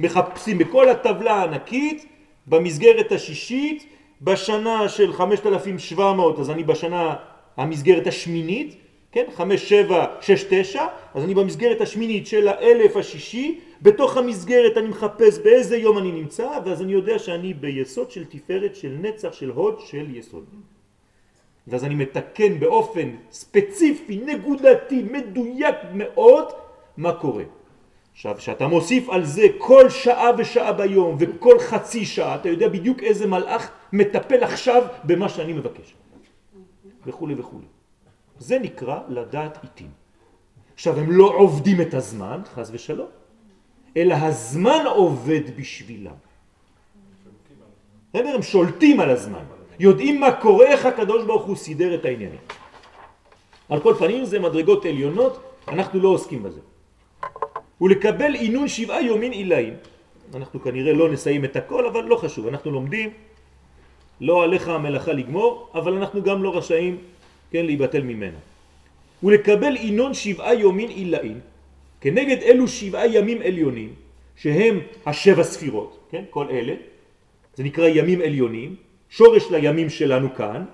[0.00, 2.06] מחפשים בכל הטבלה הענקית,
[2.46, 3.86] במסגרת השישית,
[4.22, 7.14] בשנה של 5,700, אז אני בשנה
[7.56, 8.76] המסגרת השמינית,
[9.12, 9.24] כן?
[9.34, 15.38] חמש, שבע, שש, תשע, אז אני במסגרת השמינית של האלף השישי, בתוך המסגרת אני מחפש
[15.38, 19.80] באיזה יום אני נמצא, ואז אני יודע שאני ביסוד של תפארת, של נצח, של הוד,
[19.80, 20.44] של יסוד.
[21.66, 26.44] ואז אני מתקן באופן ספציפי, נקודתי, מדויק מאוד,
[26.96, 27.44] מה קורה.
[28.12, 33.02] עכשיו, כשאתה מוסיף על זה כל שעה ושעה ביום וכל חצי שעה, אתה יודע בדיוק
[33.02, 35.94] איזה מלאך מטפל עכשיו במה שאני מבקש.
[37.06, 37.60] וכו' וכו'.
[38.38, 39.90] זה נקרא לדעת עיתים.
[40.74, 43.08] עכשיו, הם לא עובדים את הזמן, חז ושלום,
[43.96, 46.18] אלא הזמן עובד בשבילם.
[48.14, 49.44] הם שולטים על הזמן,
[49.78, 52.40] יודעים מה קורה, איך הקדוש ברוך הוא סידר את העניינים.
[53.68, 56.60] על כל פנים זה מדרגות עליונות, אנחנו לא עוסקים בזה.
[57.80, 59.74] ולקבל עינון שבעה יומין עילאים.
[60.34, 63.10] אנחנו כנראה לא נסיים את הכל, אבל לא חשוב, אנחנו לומדים,
[64.20, 66.98] לא עליך המלאכה לגמור, אבל אנחנו גם לא רשאים
[67.50, 68.38] כן, להיבטל ממנה.
[69.22, 71.40] ולקבל עינון שבעה יומין עילאין,
[72.04, 73.94] כנגד אלו שבעה ימים עליונים,
[74.36, 76.74] שהם השבע ספירות, כן, כל אלה,
[77.54, 78.76] זה נקרא ימים עליונים,
[79.08, 80.64] שורש לימים שלנו כאן,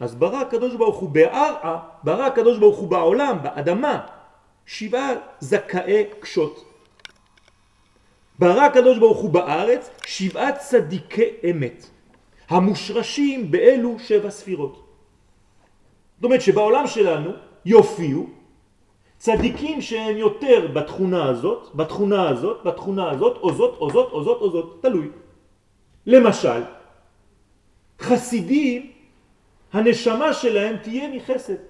[0.00, 4.06] אז ברא הקדוש ברוך הוא בערעה, ברא הקדוש ברוך הוא בעולם, באדמה,
[4.66, 6.64] שבעה זכאי קשות.
[8.38, 11.90] ברא הקדוש ברוך הוא בארץ שבעה צדיקי אמת,
[12.48, 14.86] המושרשים באלו שבע ספירות.
[16.16, 17.30] זאת אומרת שבעולם שלנו
[17.64, 18.37] יופיעו
[19.18, 24.40] צדיקים שהם יותר בתכונה הזאת, בתכונה הזאת, בתכונה הזאת, או זאת, או זאת, או זאת,
[24.40, 25.08] או זאת, תלוי.
[26.06, 26.62] למשל,
[28.00, 28.92] חסידים,
[29.72, 31.60] הנשמה שלהם תהיה מחסד.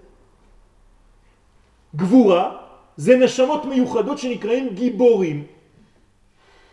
[1.97, 2.57] גבורה
[2.97, 5.47] זה נשמות מיוחדות שנקראים גיבורים.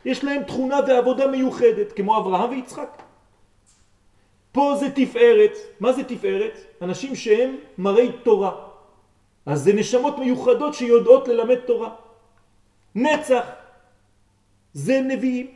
[0.05, 3.01] יש להם תכונה ועבודה מיוחדת, כמו אברהם ויצחק.
[4.51, 5.57] פה זה תפארת.
[5.79, 6.59] מה זה תפארת?
[6.81, 8.74] אנשים שהם מראי תורה.
[9.45, 11.95] אז זה נשמות מיוחדות שיודעות ללמד תורה.
[12.95, 13.45] נצח
[14.73, 15.47] זה נביאים.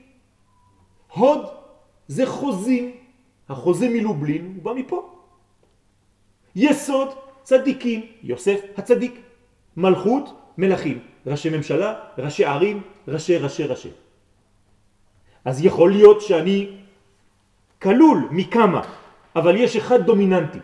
[1.14, 1.46] הוד
[2.08, 2.96] זה חוזים.
[3.50, 5.00] החוזה מלובלין הוא בא מפה.
[6.56, 7.10] יסוד
[7.44, 9.22] צדיקים, יוסף הצדיק.
[9.78, 13.92] מלכות מלכים, ראשי ממשלה, ראשי ערים, ראשי ראשי ראשי.
[15.46, 16.78] אז יכול להיות שאני
[17.82, 18.82] כלול מכמה,
[19.36, 20.60] אבל יש אחד דומיננטי.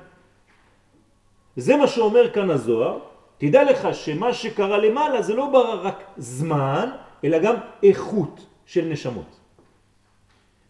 [1.55, 2.99] זה מה שאומר כאן הזוהר,
[3.37, 5.43] תדע לך שמה שקרה למעלה זה לא
[5.83, 6.89] רק זמן,
[7.23, 9.39] אלא גם איכות של נשמות.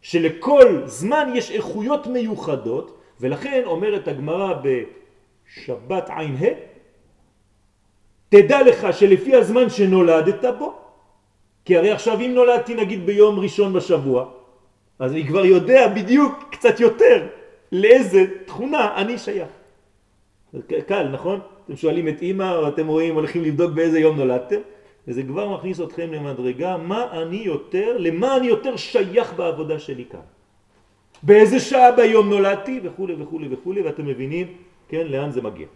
[0.02, 6.54] שלכל זמן יש איכויות מיוחדות, ולכן אומרת הגמרא בשבת עין ה',
[8.30, 10.74] תדע לך שלפי הזמן שנולדת בו,
[11.66, 14.26] כי הרי עכשיו אם נולדתי נגיד ביום ראשון בשבוע,
[15.00, 17.28] אז אני כבר יודע בדיוק קצת יותר
[17.72, 19.50] לאיזה תכונה אני שייך.
[20.88, 21.40] קל, נכון?
[21.66, 24.60] אתם שואלים את אימא, או אתם רואים, הולכים לבדוק באיזה יום נולדתם,
[25.08, 30.26] וזה כבר מכניס אתכם למדרגה, מה אני יותר, למה אני יותר שייך בעבודה שלי כאן.
[31.24, 34.48] באיזה שעה ביום נולדתי וכו' וכו' וכו', ואתם מבינים,
[34.88, 35.68] כן, לאן זה מגיע.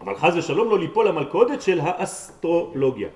[0.00, 3.08] אבל חז ושלום לא ליפול למלכודת של האסטרולוגיה.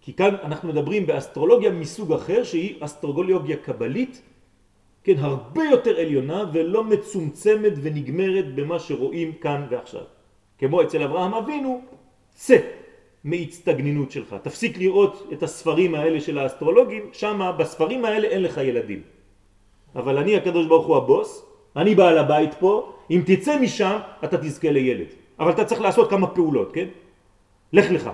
[0.00, 4.22] כי כאן אנחנו מדברים באסטרולוגיה מסוג אחר שהיא אסטרולוגיה קבלית,
[5.04, 10.06] כן, הרבה יותר עליונה ולא מצומצמת ונגמרת במה שרואים כאן ועכשיו.
[10.62, 11.80] כמו אצל אברהם אבינו,
[12.34, 12.56] צא
[13.24, 14.36] מהצטגנינות שלך.
[14.42, 19.02] תפסיק לראות את הספרים האלה של האסטרולוגים, שם בספרים האלה אין לך ילדים.
[19.94, 21.44] אבל אני הקדוש ברוך הוא הבוס,
[21.76, 25.06] אני בעל הבית פה, אם תצא משם אתה תזכה לילד.
[25.38, 26.86] אבל אתה צריך לעשות כמה פעולות, כן?
[27.72, 28.10] לך לך.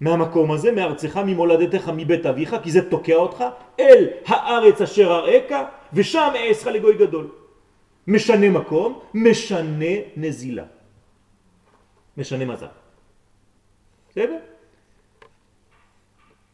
[0.00, 3.44] מהמקום הזה, מארצך, ממולדתך, מבית אביך, כי זה תוקע אותך,
[3.80, 5.52] אל הארץ אשר אראך,
[5.92, 7.26] ושם אעשך לגוי גדול.
[8.06, 10.75] משנה מקום, משנה נזילה.
[12.16, 12.66] משנה מזל.
[14.10, 14.38] בסדר?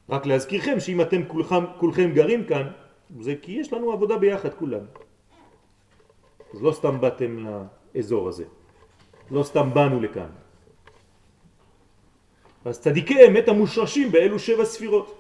[0.09, 2.71] רק להזכירכם שאם אתם כולכם, כולכם גרים כאן,
[3.21, 4.85] זה כי יש לנו עבודה ביחד כולם.
[6.55, 7.47] אז לא סתם באתם
[7.95, 8.45] לאזור הזה,
[9.31, 10.31] לא סתם באנו לכאן.
[12.65, 15.19] אז צדיקי אמת המושרשים באלו שבע ספירות.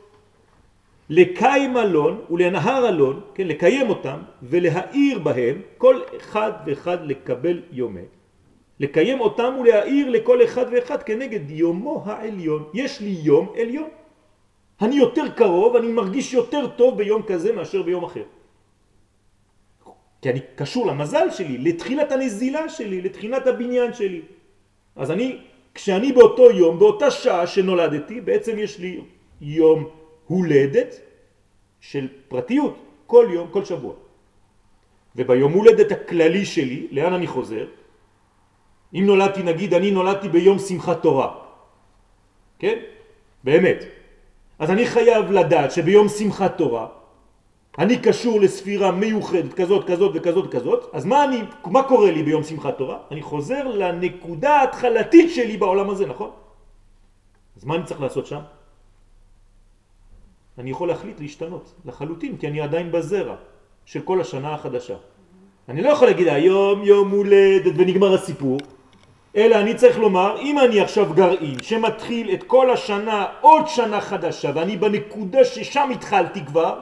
[1.10, 8.06] לקיים אלון ולנהר אלון, כן, לקיים אותם ולהאיר בהם כל אחד ואחד לקבל יומה.
[8.82, 12.70] לקיים אותם ולהאיר לכל אחד ואחד כנגד יומו העליון.
[12.74, 13.88] יש לי יום עליון.
[14.82, 18.26] אני יותר קרוב, אני מרגיש יותר טוב ביום כזה מאשר ביום אחר.
[20.22, 24.22] כי אני קשור למזל שלי, לתחילת הנזילה שלי, לתחילת הבניין שלי.
[24.96, 25.38] אז אני,
[25.74, 29.00] כשאני באותו יום, באותה שעה שנולדתי, בעצם יש לי
[29.40, 29.78] יום
[30.26, 30.90] הולדת
[31.80, 32.74] של פרטיות,
[33.06, 33.94] כל יום, כל שבוע.
[35.16, 37.81] וביום הולדת הכללי שלי, לאן אני חוזר?
[38.94, 41.34] אם נולדתי, נגיד, אני נולדתי ביום שמחת תורה,
[42.58, 42.78] כן?
[43.44, 43.84] באמת.
[44.58, 46.86] אז אני חייב לדעת שביום שמחת תורה
[47.78, 52.44] אני קשור לספירה מיוחדת כזאת, כזאת וכזאת כזאת, אז מה, אני, מה קורה לי ביום
[52.44, 52.98] שמחת תורה?
[53.10, 56.30] אני חוזר לנקודה ההתחלתית שלי בעולם הזה, נכון?
[57.56, 58.40] אז מה אני צריך לעשות שם?
[60.58, 63.36] אני יכול להחליט להשתנות לחלוטין, כי אני עדיין בזרע
[63.86, 64.96] של כל השנה החדשה.
[65.68, 68.58] אני לא יכול להגיד היום יום הולדת ונגמר הסיפור,
[69.36, 74.50] אלא אני צריך לומר, אם אני עכשיו גרעין שמתחיל את כל השנה עוד שנה חדשה
[74.54, 76.80] ואני בנקודה ששם התחלתי כבר,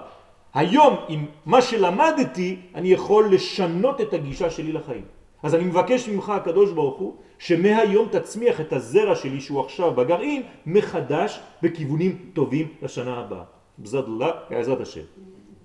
[0.54, 5.04] היום עם מה שלמדתי אני יכול לשנות את הגישה שלי לחיים.
[5.42, 10.42] אז אני מבקש ממך הקדוש ברוך הוא שמהיום תצמיח את הזרע שלי שהוא עכשיו בגרעין
[10.66, 13.44] מחדש בכיוונים טובים לשנה הבאה.
[13.78, 15.00] בזד אללה, בעזרת השם.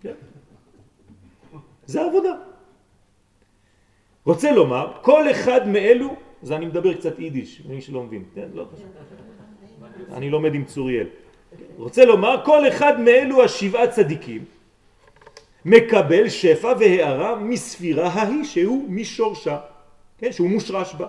[0.02, 0.14] כן.
[1.86, 2.34] זה עבודה.
[4.26, 8.48] רוצה לומר, כל אחד מאלו זה אני מדבר קצת יידיש, מי שלא מבין, כן?
[8.54, 8.88] לא חשוב.
[10.14, 11.08] אני לומד עם צוריאל.
[11.78, 14.46] רוצה לומר, כל אחד מאלו השבעה צדיקים
[15.66, 19.58] מקבל שפע והערה מספירה ההיא שהוא משורשה,
[20.18, 20.32] כן?
[20.32, 21.08] שהוא מושרש בה.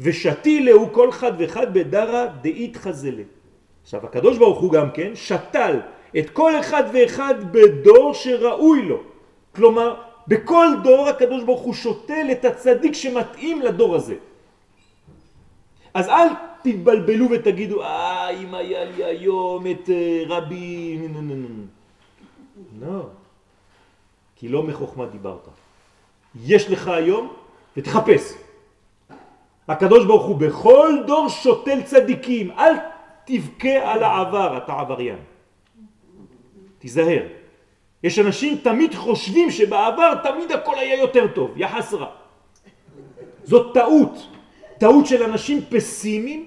[0.00, 3.22] ושתי להו כל אחד ואחד בדרה דאית חזלה.
[3.82, 5.80] עכשיו הקדוש ברוך הוא גם כן שתל
[6.18, 9.02] את כל אחד ואחד בדור שראוי לו.
[9.54, 9.94] כלומר,
[10.28, 14.14] בכל דור הקדוש ברוך הוא שותל את הצדיק שמתאים לדור הזה.
[15.94, 16.28] אז אל
[16.62, 20.98] תתבלבלו ותגידו, אה, אם היה לי היום את אה, רבי...
[22.80, 23.06] לא.
[24.36, 25.48] כי לא מחוכמה דיברת.
[26.44, 27.32] יש לך היום
[27.76, 28.34] ותחפש.
[29.68, 32.74] הקדוש ברוך הוא בכל דור שותל צדיקים, אל
[33.24, 35.18] תבכה על העבר, אתה עבריין.
[36.78, 37.22] תיזהר.
[38.02, 42.10] יש אנשים תמיד חושבים שבעבר תמיד הכל היה יותר טוב, יחס רע.
[43.44, 44.33] זאת טעות.
[44.78, 46.46] טעות של אנשים פסימיים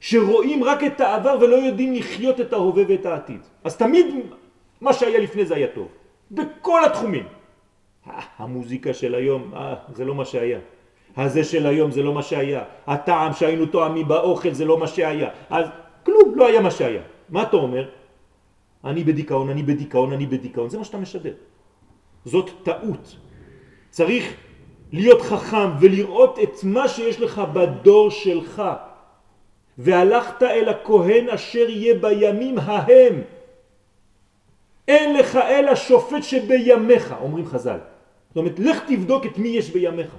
[0.00, 3.40] שרואים רק את העבר ולא יודעים לחיות את ההווה ואת העתיד.
[3.64, 4.06] אז תמיד
[4.80, 5.88] מה שהיה לפני זה היה טוב,
[6.30, 7.26] בכל התחומים.
[8.38, 9.52] המוזיקה של היום,
[9.94, 10.58] זה לא מה שהיה.
[11.16, 12.62] הזה של היום זה לא מה שהיה.
[12.86, 15.30] הטעם שהיינו טועמים באוכל זה לא מה שהיה.
[15.50, 15.66] אז
[16.04, 17.02] כלום, לא היה מה שהיה.
[17.28, 17.88] מה אתה אומר?
[18.84, 20.68] אני בדיכאון, אני בדיכאון, אני בדיכאון.
[20.70, 21.34] זה מה שאתה משדר.
[22.24, 23.16] זאת טעות.
[23.90, 24.34] צריך
[24.94, 28.62] להיות חכם ולראות את מה שיש לך בדור שלך.
[29.78, 33.22] והלכת אל הכהן אשר יהיה בימים ההם.
[34.88, 37.78] אין לך אלא שופט שבימיך, אומרים חז"ל.
[38.28, 40.14] זאת אומרת, לך תבדוק את מי יש בימיך.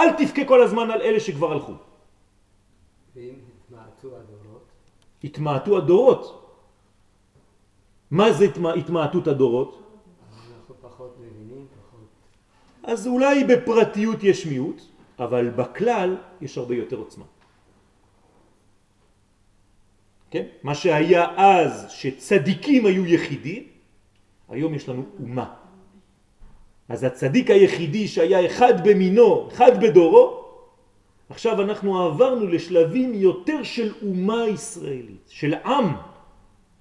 [0.00, 1.72] אל תבכה כל הזמן על אלה שכבר הלכו.
[3.16, 3.34] ואם
[3.64, 4.66] התמעטו הדורות?
[5.24, 6.24] התמעטו הדורות.
[8.10, 8.44] מה זה
[8.76, 9.82] התמעטות הדורות?
[12.82, 14.82] אז אולי בפרטיות יש מיעוט,
[15.18, 17.24] אבל בכלל יש הרבה יותר עוצמה.
[20.30, 20.46] כן?
[20.62, 23.62] מה שהיה אז שצדיקים היו יחידים,
[24.48, 25.54] היום יש לנו אומה.
[26.88, 30.42] אז הצדיק היחידי שהיה אחד במינו, אחד בדורו,
[31.28, 35.86] עכשיו אנחנו עברנו לשלבים יותר של אומה ישראלית, של עם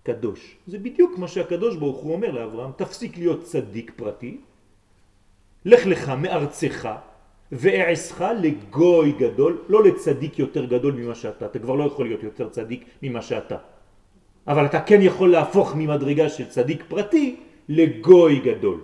[0.04, 0.58] קדוש.
[0.68, 4.38] זה בדיוק מה שהקדוש ברוך הוא אומר לאברהם, תפסיק להיות צדיק פרטי,
[5.66, 6.90] לך לך מארצך
[7.52, 12.50] ואעשך לגוי גדול, לא לצדיק יותר גדול ממה שאתה, אתה כבר לא יכול להיות יותר
[12.50, 13.58] צדיק ממה שאתה.
[14.48, 17.36] אבל אתה כן יכול להפוך ממדרגה של צדיק פרטי
[17.70, 18.80] לגוי גדול.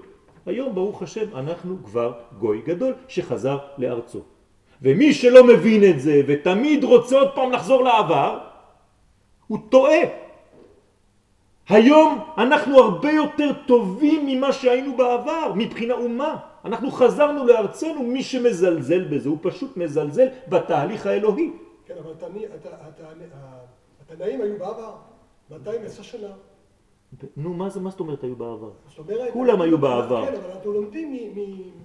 [0.45, 4.21] היום ברוך השם אנחנו כבר גוי גדול שחזר לארצו.
[4.81, 8.39] ומי שלא מבין את זה ותמיד רוצה עוד פעם לחזור לעבר,
[9.47, 10.26] הוא טועה.
[11.69, 16.35] היום אנחנו הרבה יותר טובים ממה שהיינו בעבר, מבחינה אומה.
[16.65, 21.51] אנחנו חזרנו לארצנו, מי שמזלזל בזה, הוא פשוט מזלזל בתהליך האלוהי.
[21.85, 22.11] כן, אבל
[24.01, 24.91] התנאים היו בעבר,
[25.51, 26.27] 210 שנה.
[27.37, 28.71] נו, מה זה, מה זאת אומרת היו בעבר?
[29.33, 30.25] כולם היו בעבר.
[30.25, 31.17] כן, אבל אנחנו לומדים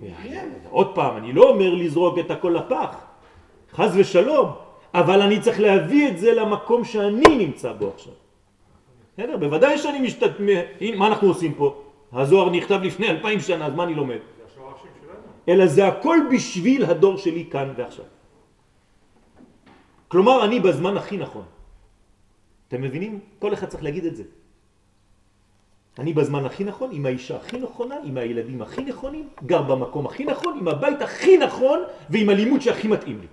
[0.01, 0.49] מהם.
[0.71, 2.97] עוד פעם, אני לא אומר לזרוק את הכל לפח,
[3.73, 4.51] חז ושלום,
[4.95, 8.13] אבל אני צריך להביא את זה למקום שאני נמצא בו עכשיו.
[9.13, 9.37] בסדר?
[9.37, 10.31] בוודאי שאני משתת...
[10.97, 11.83] מה אנחנו עושים פה?
[12.13, 14.19] הזוהר נכתב לפני אלפיים שנה, אז מה אני לומד?
[15.49, 18.05] אלא זה הכל בשביל הדור שלי כאן ועכשיו.
[20.09, 21.45] כלומר, אני בזמן הכי נכון.
[22.69, 23.21] אתם מבינים?
[23.39, 24.25] כל אחד צריך להגיד את זה.
[25.99, 30.25] אני בזמן הכי נכון, עם האישה הכי נכונה, עם הילדים הכי נכונים, גר במקום הכי
[30.25, 31.79] נכון, עם הבית הכי נכון
[32.11, 33.27] ועם הלימוד שהכי מתאים לי.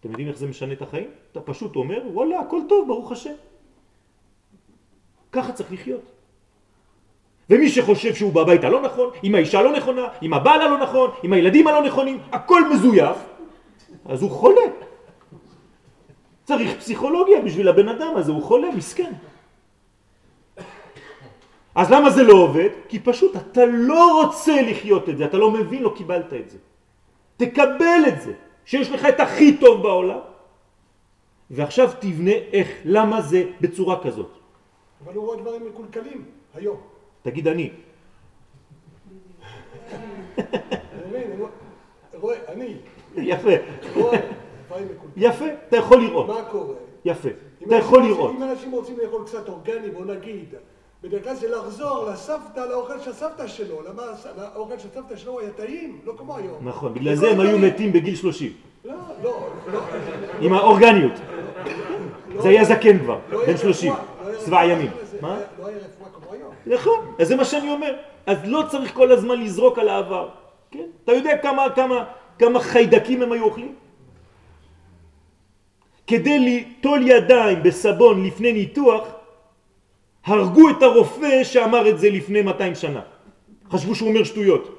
[0.00, 1.10] אתם יודעים איך זה משנה את החיים?
[1.32, 3.34] אתה פשוט אומר, וואלה, הכל טוב, ברוך השם.
[5.32, 6.12] ככה צריך לחיות.
[7.50, 11.32] ומי שחושב שהוא בבית הלא נכון, עם האישה הלא נכונה, עם הבעל הלא נכון, עם
[11.32, 13.16] הילדים הלא נכונים, הכל מזויף,
[14.04, 14.62] אז הוא חולה.
[16.44, 19.12] צריך פסיכולוגיה בשביל הבן אדם הזה, הוא חולה, מסכן.
[21.74, 22.68] אז למה זה לא עובד?
[22.88, 26.58] כי פשוט אתה לא רוצה לחיות את זה, אתה לא מבין, לא קיבלת את זה.
[27.36, 28.32] תקבל את זה,
[28.64, 30.18] שיש לך את הכי טוב בעולם,
[31.50, 34.37] ועכשיו תבנה איך, למה זה בצורה כזאת.
[35.04, 36.24] אבל הוא רואה דברים מקולקלים,
[36.54, 36.76] היום.
[37.22, 37.70] תגיד אני.
[42.14, 42.74] רואה, אני.
[43.16, 43.50] יפה.
[45.16, 46.26] יפה, אתה יכול לראות.
[46.26, 46.74] מה קורה?
[47.04, 47.28] יפה,
[47.66, 48.34] אתה יכול לראות.
[48.36, 50.54] אם אנשים רוצים לאכול קצת אורגני, בוא נגיד,
[51.02, 53.82] בדרך כלל זה לחזור לסבתא, לאוכל של הסבתא שלו.
[53.82, 54.02] למה
[54.36, 55.98] האוכל של הסבתא שלו היה טעים?
[56.04, 56.68] לא כמו היום.
[56.68, 58.52] נכון, בגלל זה הם היו מתים בגיל 30.
[58.84, 59.80] לא, לא, לא.
[60.40, 61.12] עם האורגניות.
[62.38, 63.92] זה היה זקן כבר, בן 30,
[64.36, 64.90] צבע ימים.
[65.20, 65.38] מה?
[65.58, 66.52] לא היה רפואה כמו היום.
[66.66, 67.94] נכון, אז זה מה שאני אומר.
[68.26, 70.28] אז לא צריך כל הזמן לזרוק על העבר.
[70.70, 70.86] כן?
[71.04, 72.04] אתה יודע כמה, כמה,
[72.38, 73.74] כמה חיידקים הם היו אוכלים?
[76.06, 79.08] כדי ליטול ידיים בסבון לפני ניתוח,
[80.24, 83.00] הרגו את הרופא שאמר את זה לפני 200 שנה.
[83.70, 84.77] חשבו שהוא אומר שטויות.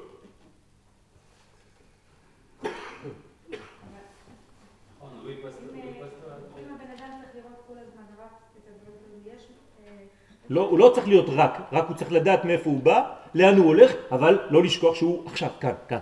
[10.50, 13.66] לא, הוא לא צריך להיות רק, רק הוא צריך לדעת מאיפה הוא בא, לאן הוא
[13.66, 15.98] הולך, אבל לא לשכוח שהוא עכשיו, כאן, כאן.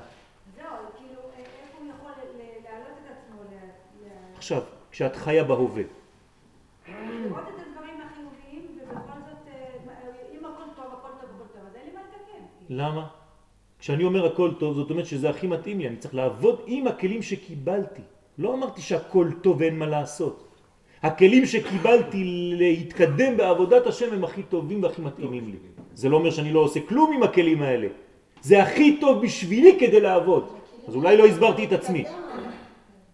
[0.57, 0.67] זהו,
[0.99, 2.11] כאילו, איך הוא יכול
[2.65, 3.41] להעלות את עצמו?
[4.37, 5.83] עכשיו, כשאת חיה בהווה.
[6.89, 9.53] לראות את הדברים החיוביים, ובכל זאת,
[10.33, 12.45] אם הכל טוב, הכל טוב, הכל טוב, אז אין לי מה לתקן.
[12.71, 13.07] למה?
[13.79, 17.23] כשאני אומר הכל טוב, זאת אומרת שזה הכי מתאים לי, אני צריך לעבוד עם הכלים
[17.23, 18.03] שקיבלתי.
[18.39, 20.48] לא אמרתי שהכל טוב ואין מה לעשות.
[21.03, 22.25] הכלים שקיבלתי
[22.59, 25.57] להתקדם בעבודת השם הם הכי טובים והכי מתאימים לי.
[25.95, 27.89] זה לא אומר שאני לא עושה כלום עם הכלים האלה.
[28.43, 30.49] זה הכי טוב בשבילי כדי לעבוד.
[30.89, 32.05] אז אולי לא הסברתי את עצמי.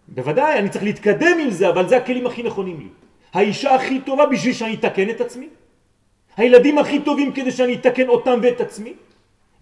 [0.07, 2.87] בוודאי, אני צריך להתקדם עם זה, אבל זה הכלים הכי נכונים לי.
[3.33, 5.47] האישה הכי טובה בשביל שאני אתקן את עצמי.
[6.37, 8.93] הילדים הכי טובים כדי שאני אתקן אותם ואת עצמי.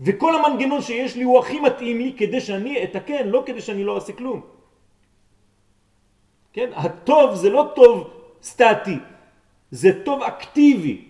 [0.02, 3.96] וכל המנגנון שיש לי הוא הכי מתאים לי כדי שאני אתקן, לא כדי שאני לא
[3.96, 4.42] אעשה כלום.
[6.54, 6.70] כן?
[6.76, 8.98] הטוב זה לא טוב סטטי,
[9.72, 11.06] זה טוב אקטיבי,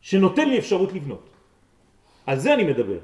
[0.00, 1.28] שנותן לי אפשרות לבנות.
[2.26, 2.98] על זה אני מדבר.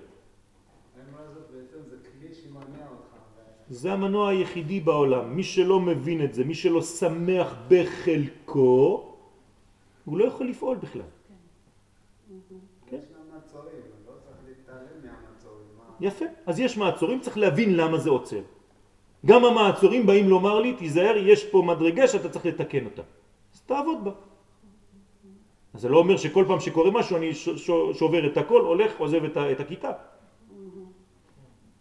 [3.71, 5.37] זה המנוע היחידי בעולם.
[5.37, 9.15] מי שלא מבין את זה, מי שלא שמח בחלקו,
[10.05, 11.03] הוא לא יכול לפעול בכלל.
[12.87, 12.97] כן?
[12.97, 13.25] לא
[16.01, 16.25] יפה.
[16.47, 18.41] אז יש מעצורים, צריך להבין למה זה עוצר.
[19.27, 23.03] גם המעצורים באים לומר לי, תיזהר, יש פה מדרגה שאתה צריך לתקן אותה.
[23.55, 24.11] אז תעבוד בה.
[25.75, 27.35] אז זה לא אומר שכל פעם שקורה משהו אני
[27.93, 29.91] שובר את הכל, הולך, עוזב את הכיתה.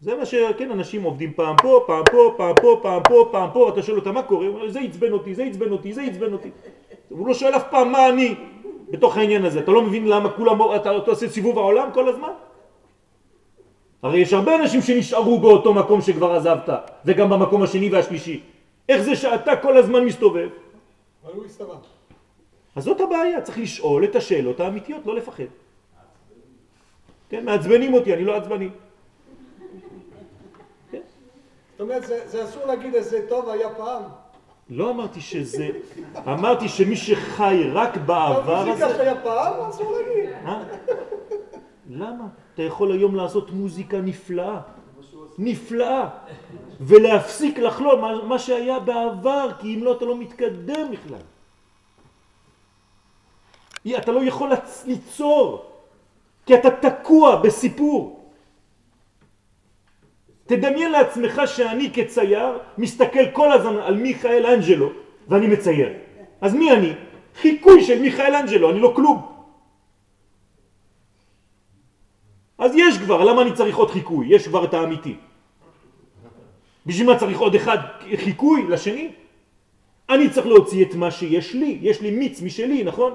[0.02, 3.70] זה מה שכן, אנשים עובדים פעם פה, פעם פה, פעם פה, פעם פה, פעם פה,
[3.70, 6.34] אתה שואל אותם מה קורה, הוא אומר, זה עצבן אותי, זה עצבן אותי, זה עצבן
[6.34, 6.50] אותי.
[7.10, 8.36] הוא לא שואל אף פעם מה אני
[8.90, 12.32] בתוך העניין הזה, אתה לא מבין למה כולם, אתה, אתה עושה סיבוב העולם כל הזמן?
[14.04, 16.70] הרי יש הרבה אנשים שנשארו באותו מקום שכבר עזבת,
[17.06, 18.42] וגם במקום השני והשלישי.
[18.90, 20.50] איך זה שאתה כל הזמן מסתובב?
[21.26, 21.76] אבל הוא הסתובב.
[22.76, 25.44] אז זאת הבעיה, צריך לשאול את השאלות האמיתיות, לא לפחד.
[27.30, 28.70] כן, מעצבנים אותי, אני לא עצבני.
[30.92, 34.04] זאת אומרת, זה, זה אסור להגיד איזה טוב היה פעם.
[34.70, 35.68] לא אמרתי שזה,
[36.28, 38.96] אמרתי שמי שחי רק בעבר הזה...
[38.98, 40.30] שהיה פעם, אסור להגיד.
[41.90, 42.28] למה?
[42.54, 44.60] אתה יכול היום לעשות מוזיקה נפלאה,
[45.38, 46.10] נפלאה,
[46.82, 51.22] ולהפסיק לחלום מה, מה שהיה בעבר, כי אם לא אתה לא מתקדם בכלל.
[53.98, 54.50] אתה לא יכול
[54.86, 55.66] ליצור,
[56.46, 58.32] כי אתה תקוע בסיפור.
[60.46, 64.90] תדמיין לעצמך שאני כצייר מסתכל כל הזמן על מיכאל אנג'לו
[65.28, 65.94] ואני מצייר.
[66.42, 66.94] אז מי אני?
[67.36, 69.37] חיקוי של מיכאל אנג'לו, אני לא כלום.
[72.68, 74.28] אז יש כבר, למה אני צריך עוד חיקוי?
[74.28, 75.16] יש כבר את האמיתי.
[76.86, 77.78] בשביל מה צריך עוד אחד
[78.16, 79.12] חיקוי לשני?
[80.10, 83.14] אני צריך להוציא את מה שיש לי, יש לי מיץ משלי, נכון?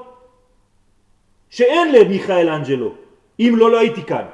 [1.51, 2.95] שאין למיכאל אנג'לו,
[3.41, 4.25] אם לא, לא הייתי כאן.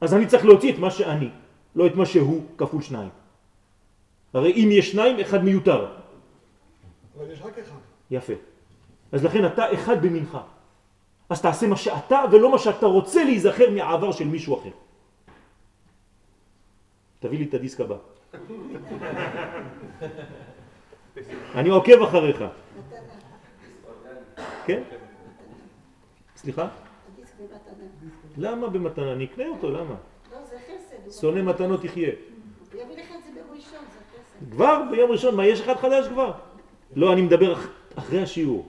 [0.00, 1.30] אז אני צריך להוציא את מה שאני,
[1.78, 3.10] לא את מה שהוא כפול שניים.
[4.34, 5.94] הרי אם יש שניים, אחד מיותר.
[7.18, 7.78] אבל יש רק אחד.
[8.10, 8.32] יפה.
[9.12, 10.53] אז לכן אתה אחד במנחה.
[11.34, 14.68] אז תעשה מה שאתה ולא מה שאתה רוצה להיזכר מהעבר של מישהו אחר.
[17.20, 17.96] תביא לי את הדיסק הבא.
[21.54, 22.44] אני עוקב אחריך.
[24.66, 24.82] כן?
[26.36, 26.68] סליחה?
[28.36, 29.12] למה במתנה?
[29.12, 29.94] אני אקנה אותו, למה?
[30.32, 31.20] לא, זה חסד.
[31.20, 31.80] שונא מתנות.
[31.82, 32.04] הוא יביא
[32.96, 34.52] לך את זה ביום ראשון, זה חסד.
[34.52, 36.32] כבר ביום ראשון, מה יש אחד חדש כבר?
[36.96, 38.68] לא, אני מדבר אח- אחרי השיעור.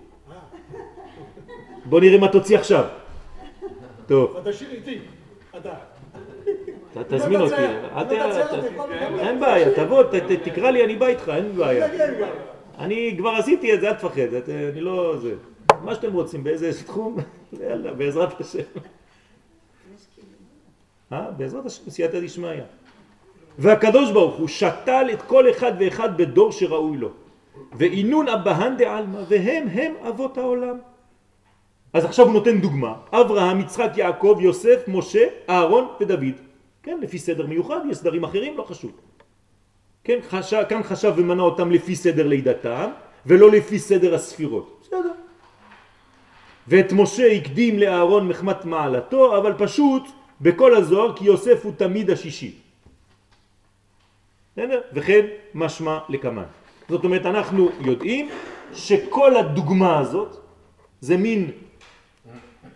[1.86, 2.84] בוא נראה מה תוציא עכשיו.
[4.08, 5.00] טוב, תשאיר איתי,
[5.58, 5.74] אתה.
[7.10, 7.56] תזמין אותי.
[9.20, 10.04] אין בעיה, תבוא,
[10.44, 11.88] תקרא לי, אני בא איתך, אין בעיה.
[12.80, 14.34] אני כבר עשיתי את זה, אל תפחד,
[14.72, 15.34] אני לא זה.
[15.84, 17.18] מה שאתם רוצים, באיזה תחום,
[17.62, 18.60] יאללה, בעזרת השם.
[21.14, 21.32] אה?
[21.38, 22.50] בעזרת השם, סייעתא דשמיא.
[23.60, 27.10] והקדוש ברוך הוא שתל את כל אחד ואחד בדור שראוי לו.
[27.74, 30.78] ואינון אבהן דעלמא, והם הם אבות העולם.
[31.96, 36.36] אז עכשיו הוא נותן דוגמה, אברהם, יצחק, יעקב, יוסף, משה, אהרון ודוד.
[36.84, 38.92] כן, לפי סדר מיוחד, יש סדרים אחרים, לא חשוב.
[40.04, 42.90] כן, חשב, כאן חשב ומנה אותם לפי סדר לידתם,
[43.26, 44.80] ולא לפי סדר הספירות.
[44.82, 45.12] בסדר.
[46.68, 50.04] ואת משה הקדים לאהרון מחמת מעלתו, אבל פשוט
[50.42, 52.52] בכל הזוהר כי יוסף הוא תמיד השישי.
[54.54, 54.82] בסדר?
[54.94, 56.50] וכן משמע לקמן.
[56.90, 58.30] זאת אומרת, אנחנו יודעים
[58.74, 60.38] שכל הדוגמה הזאת
[61.02, 61.65] זה מין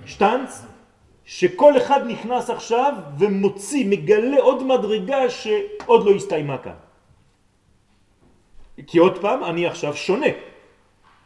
[0.09, 0.65] שטנץ,
[1.25, 6.79] שכל אחד נכנס עכשיו ומוציא, מגלה עוד מדרגה שעוד לא הסתיימה כאן.
[8.87, 10.33] כי עוד פעם, אני עכשיו שונה.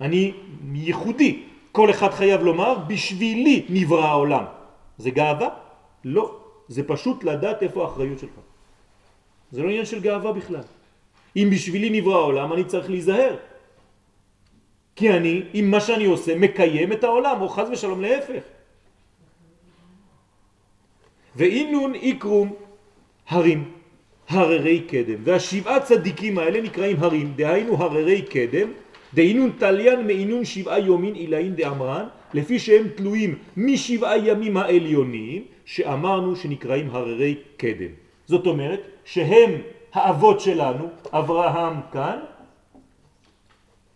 [0.02, 0.34] אני
[0.74, 1.44] ייחודי.
[1.72, 4.46] כל אחד חייב לומר, בשבילי נברא העולם.
[4.98, 5.50] זה גאווה?
[6.04, 6.26] לא.
[6.68, 8.36] זה פשוט לדעת איפה האחריות שלך.
[9.52, 10.66] זה לא עניין של גאווה בכלל.
[11.36, 13.36] אם בשבילי נברא העולם, אני צריך להיזהר.
[14.96, 18.44] כי אני, עם מה שאני עושה, מקיים את העולם, או חז ושלום להפך.
[21.36, 22.54] ואינון איקרום
[23.28, 23.72] הרים,
[24.30, 25.20] הררי קדם.
[25.24, 28.68] והשבעה צדיקים האלה נקראים הרים, דהיינו הררי קדם,
[29.14, 36.90] דהינון תליין מעינון שבעה יומין אילאין דאמרן, לפי שהם תלויים משבעה ימים העליונים, שאמרנו שנקראים
[36.90, 37.94] הררי קדם.
[38.26, 39.52] זאת אומרת שהם
[39.94, 42.20] האבות שלנו, אברהם כאן,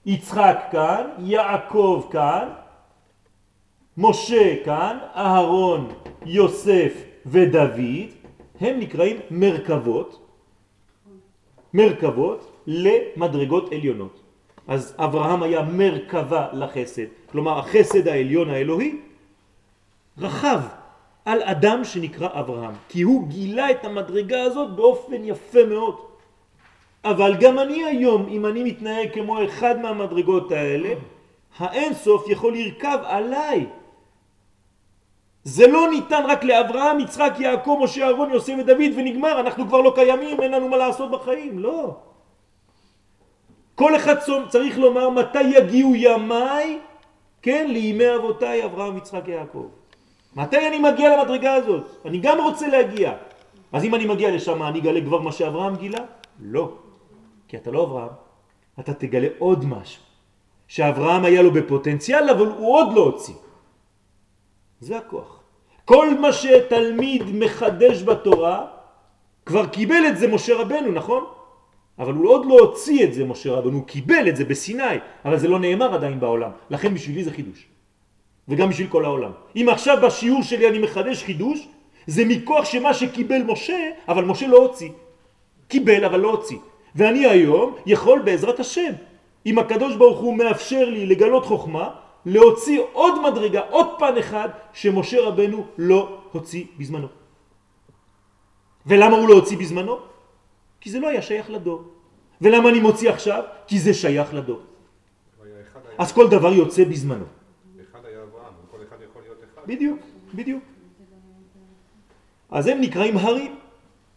[0.05, 2.47] יצחק כאן, יעקב כאן,
[3.97, 5.89] משה כאן, אהרון,
[6.25, 8.09] יוסף ודוד,
[8.59, 10.27] הם נקראים מרכבות,
[11.73, 14.19] מרכבות למדרגות עליונות.
[14.67, 18.95] אז אברהם היה מרכבה לחסד, כלומר החסד העליון האלוהי
[20.17, 20.59] רחב
[21.25, 25.95] על אדם שנקרא אברהם, כי הוא גילה את המדרגה הזאת באופן יפה מאוד.
[27.03, 30.89] אבל גם אני היום, אם אני מתנהג כמו אחד מהמדרגות האלה,
[31.57, 33.65] האין סוף יכול לרכב עליי.
[35.47, 39.91] זה לא ניתן רק לאברהם, יצחק, יעקב, משה, אהרון, יוסף ודוד ונגמר, אנחנו כבר לא
[39.95, 41.95] קיימים, אין לנו מה לעשות בחיים, לא.
[43.75, 44.15] כל אחד
[44.49, 46.79] צריך לומר מתי יגיעו ימיי,
[47.41, 49.67] כן, לימי אבותיי אברהם, יצחק, יעקב.
[50.35, 51.83] מתי אני מגיע למדרגה הזאת?
[52.05, 53.13] אני גם רוצה להגיע.
[53.71, 56.03] אז אם אני מגיע לשם, אני אגלה כבר מה שאברהם גילה?
[56.39, 56.71] לא.
[57.47, 58.13] כי אתה לא אברהם,
[58.79, 60.03] אתה תגלה עוד משהו.
[60.67, 63.35] שאברהם היה לו בפוטנציאל, אבל הוא עוד לא הוציא.
[64.79, 65.36] זה הכוח.
[65.87, 68.65] כל מה שתלמיד מחדש בתורה,
[69.45, 71.23] כבר קיבל את זה משה רבנו, נכון?
[71.99, 75.39] אבל הוא עוד לא הוציא את זה משה רבנו, הוא קיבל את זה בסיני, אבל
[75.39, 77.67] זה לא נאמר עדיין בעולם, לכן בשבילי זה חידוש.
[78.47, 79.31] וגם בשביל כל העולם.
[79.55, 81.67] אם עכשיו בשיעור שלי אני מחדש חידוש,
[82.07, 84.89] זה מכוח שמה שקיבל משה, אבל משה לא הוציא.
[85.67, 86.57] קיבל אבל לא הוציא.
[86.95, 88.91] ואני היום יכול בעזרת השם,
[89.45, 91.89] אם הקדוש ברוך הוא מאפשר לי לגלות חוכמה,
[92.27, 97.07] להוציא עוד מדרגה, עוד פן אחד, שמשה רבנו לא הוציא בזמנו.
[98.85, 99.99] ולמה הוא לא הוציא בזמנו?
[100.81, 101.83] כי זה לא היה שייך לדור.
[102.41, 103.43] ולמה אני מוציא עכשיו?
[103.67, 104.59] כי זה שייך לדור.
[105.97, 107.25] אז כל דבר יוצא בזמנו.
[107.91, 109.61] אחד היה אברהם, כל אחד יכול להיות אחד.
[109.65, 109.99] בדיוק,
[110.33, 110.63] בדיוק.
[112.51, 113.55] אז הם נקראים הרים,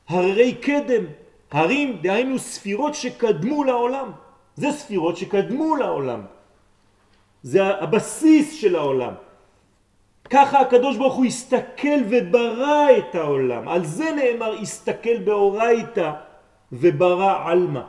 [0.08, 1.04] הררי קדם,
[1.50, 4.08] הרים דהיינו ספירות שקדמו לעולם,
[4.56, 6.20] זה ספירות שקדמו לעולם,
[7.42, 9.12] זה הבסיס של העולם.
[10.30, 16.10] ככה הקדוש ברוך הוא הסתכל וברא את העולם, על זה נאמר הסתכל באורייתא
[16.72, 17.80] וברא עלמא.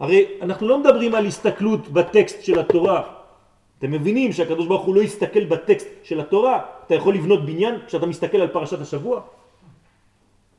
[0.00, 3.02] הרי אנחנו לא מדברים על הסתכלות בטקסט של התורה,
[3.78, 8.06] אתם מבינים שהקדוש ברוך הוא לא יסתכל בטקסט של התורה, אתה יכול לבנות בניין כשאתה
[8.06, 9.20] מסתכל על פרשת השבוע?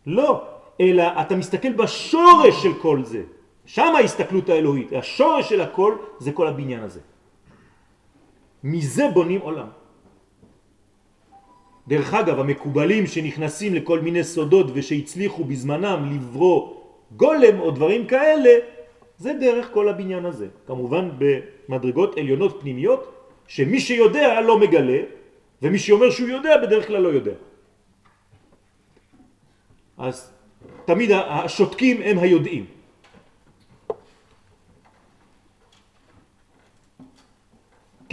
[0.08, 0.42] לא,
[0.82, 3.24] אלא אתה מסתכל בשורש של כל זה,
[3.66, 7.00] שם ההסתכלות האלוהית, השורש של הכל זה כל הבניין הזה.
[8.64, 9.68] מזה בונים עולם.
[11.88, 16.60] דרך אגב, המקובלים שנכנסים לכל מיני סודות ושהצליחו בזמנם לברוא
[17.16, 18.52] גולם או דברים כאלה,
[19.18, 20.48] זה דרך כל הבניין הזה.
[20.68, 23.04] כמובן במדרגות עליונות פנימיות,
[23.48, 25.00] שמי שיודע לא מגלה,
[25.62, 27.36] ומי שאומר שהוא יודע בדרך כלל לא יודע.
[29.98, 30.32] אז
[30.86, 32.66] תמיד השותקים הם היודעים.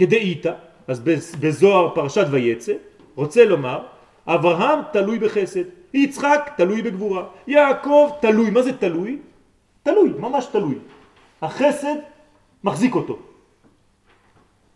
[0.01, 0.53] כדאיתא,
[0.87, 0.99] אז
[1.39, 2.73] בזוהר פרשת ויצא,
[3.15, 3.79] רוצה לומר,
[4.27, 9.19] אברהם תלוי בחסד, יצחק תלוי בגבורה, יעקב תלוי, מה זה תלוי?
[9.83, 10.75] תלוי, ממש תלוי.
[11.41, 11.95] החסד
[12.63, 13.19] מחזיק אותו.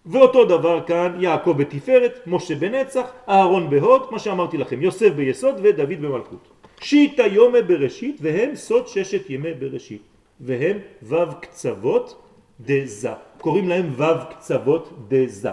[0.05, 5.89] ואותו דבר כאן יעקב בתפארת, משה בנצח, אהרון בהוד, מה שאמרתי לכם, יוסף ביסוד ודוד
[5.89, 6.47] במלכות.
[6.81, 10.01] שיטה יומי בראשית והם סוד ששת ימי בראשית
[10.39, 12.24] והם וו קצוות
[12.59, 13.13] דזה.
[13.37, 15.51] קוראים להם וו קצוות דזה.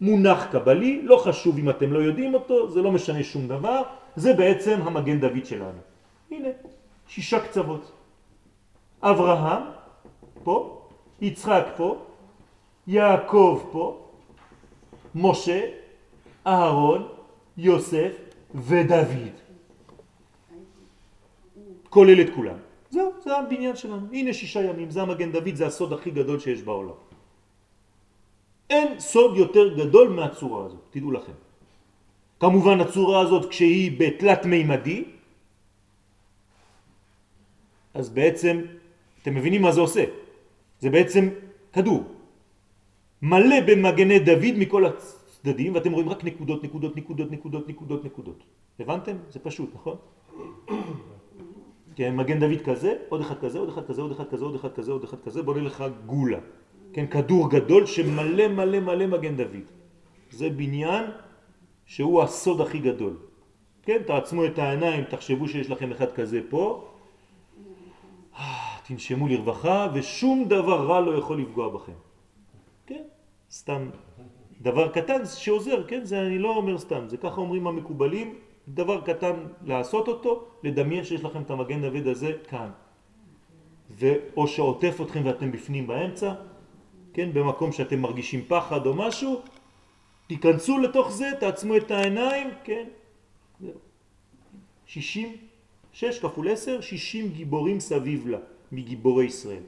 [0.00, 3.82] מונח קבלי, לא חשוב אם אתם לא יודעים אותו, זה לא משנה שום דבר,
[4.16, 5.78] זה בעצם המגן דוד שלנו.
[6.30, 6.48] הנה,
[7.08, 7.92] שישה קצוות.
[9.02, 9.62] אברהם
[10.44, 10.82] פה,
[11.20, 11.96] יצחק פה,
[12.86, 14.06] יעקב פה,
[15.14, 15.60] משה,
[16.46, 17.08] אהרון,
[17.56, 18.12] יוסף
[18.54, 19.34] ודוד.
[21.90, 22.71] כולל את כולם.
[22.92, 24.06] זהו, זה הבניין שלנו.
[24.12, 27.00] הנה שישה ימים, זה המגן דוד, זה הסוד הכי גדול שיש בעולם.
[28.70, 31.32] אין סוד יותר גדול מהצורה הזאת, תדעו לכם.
[32.40, 35.04] כמובן הצורה הזאת כשהיא בתלת מימדי,
[37.94, 38.56] אז בעצם,
[39.22, 40.04] אתם מבינים מה זה עושה?
[40.80, 41.28] זה בעצם
[41.72, 42.04] כדור.
[43.22, 47.30] מלא במגני דוד מכל הצדדים, ואתם רואים רק נקודות, נקודות, נקודות,
[47.68, 48.40] נקודות, נקודות.
[48.80, 49.16] הבנתם?
[49.30, 49.96] זה פשוט, נכון?
[51.96, 54.72] כן, מגן דוד כזה, עוד אחד כזה, עוד אחד כזה, עוד אחד כזה, עוד אחד
[54.72, 56.38] כזה, עוד אחד כזה, בונה לך גולה.
[56.92, 59.66] כן, כדור גדול שמלא מלא מלא מגן דוד.
[60.30, 61.04] זה בניין
[61.86, 63.16] שהוא הסוד הכי גדול.
[63.82, 66.88] כן, תעצמו את העיניים, תחשבו שיש לכם אחד כזה פה,
[68.86, 71.98] תנשמו לרווחה ושום דבר רע לא יכול לפגוע בכם.
[72.86, 73.02] כן,
[73.50, 73.90] סתם
[74.62, 78.34] דבר קטן שעוזר, כן, זה אני לא אומר סתם, זה ככה אומרים המקובלים,
[78.68, 82.70] דבר קטן לעשות אותו, לדמיין שיש לכם את המגן דוד הזה כאן.
[83.90, 86.34] ואו שעוטף אתכם ואתם בפנים באמצע,
[87.12, 89.42] כן, במקום שאתם מרגישים פחד או משהו,
[90.26, 92.84] תיכנסו לתוך זה, תעצמו את העיניים, כן,
[93.60, 93.78] זהו.
[94.86, 95.36] 60,
[95.92, 98.38] 6 כפול 10, 60 גיבורים סביב לה,
[98.72, 99.62] מגיבורי ישראל.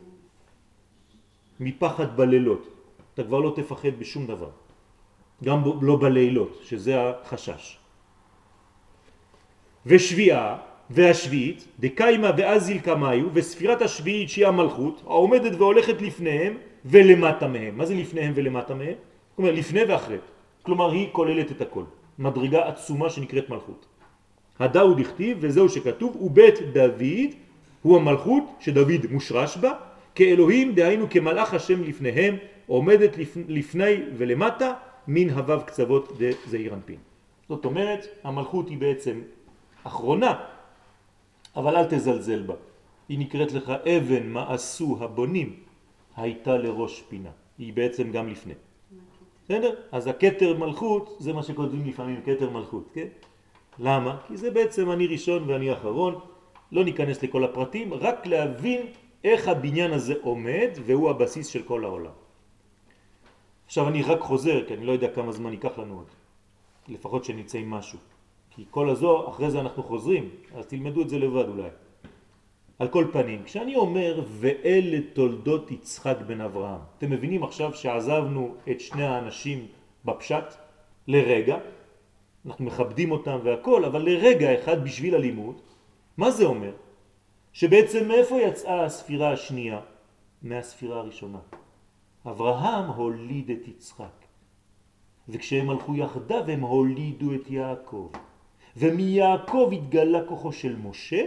[1.61, 2.69] מפחד בלילות.
[3.15, 4.51] אתה כבר לא תפחד בשום דבר.
[5.45, 7.84] גם לא בלילות, שזה החשש.
[9.87, 10.57] ושביעה
[10.91, 17.79] והשביעית, דקיימה ואזיל קמיו, וספירת השביעית שהיא המלכות, העומדת והולכת לפניהם ולמטה מהם.
[17.79, 18.95] מה זה לפניהם ולמטה מהם?
[19.37, 20.17] כלומר לפני ואחרי.
[20.63, 21.85] כלומר היא כוללת את הכל.
[22.19, 23.87] מדרגה עצומה שנקראת מלכות.
[24.59, 27.35] הדאו דכתיב וזהו שכתוב ובית דוד
[27.83, 29.73] הוא המלכות שדוד מושרש בה
[30.15, 33.17] כאלוהים דהיינו כמלאך השם לפניהם עומדת
[33.49, 34.73] לפני ולמטה
[35.09, 36.97] מן הוו קצוות דזעיר אנפין.
[37.49, 39.21] זאת אומרת המלכות היא בעצם
[39.85, 40.45] אחרונה
[41.57, 42.55] אבל אל תזלזל בה.
[43.09, 45.57] היא נקראת לך אבן מה עשו הבונים
[46.17, 47.31] הייתה לראש פינה.
[47.59, 48.55] היא בעצם גם לפני.
[49.45, 49.75] בסדר?
[49.93, 53.07] אז הכתר מלכות זה מה שכותבים לפעמים כתר מלכות, כן?
[53.79, 54.21] למה?
[54.27, 56.19] כי זה בעצם אני ראשון ואני אחרון,
[56.73, 58.87] לא ניכנס לכל הפרטים, רק להבין
[59.25, 62.17] איך הבניין הזה עומד והוא הבסיס של כל העולם.
[63.67, 66.09] עכשיו אני רק חוזר, כי אני לא יודע כמה זמן ייקח לנו עוד,
[66.89, 67.99] לפחות שנצא עם משהו.
[68.55, 71.69] כי כל הזו, אחרי זה אנחנו חוזרים, אז תלמדו את זה לבד אולי.
[72.79, 78.81] על כל פנים, כשאני אומר ואלה תולדות יצחק בן אברהם, אתם מבינים עכשיו שעזבנו את
[78.81, 79.67] שני האנשים
[80.05, 80.45] בפשט
[81.07, 81.59] לרגע,
[82.47, 85.61] אנחנו מכבדים אותם והכל, אבל לרגע אחד בשביל הלימוד,
[86.17, 86.73] מה זה אומר?
[87.53, 89.81] שבעצם מאיפה יצאה הספירה השנייה?
[90.43, 91.39] מהספירה הראשונה.
[92.27, 94.25] אברהם הוליד את יצחק,
[95.29, 98.11] וכשהם הלכו יחדיו הם הולידו את יעקב,
[98.77, 101.23] ומיעקב התגלה כוחו של משה,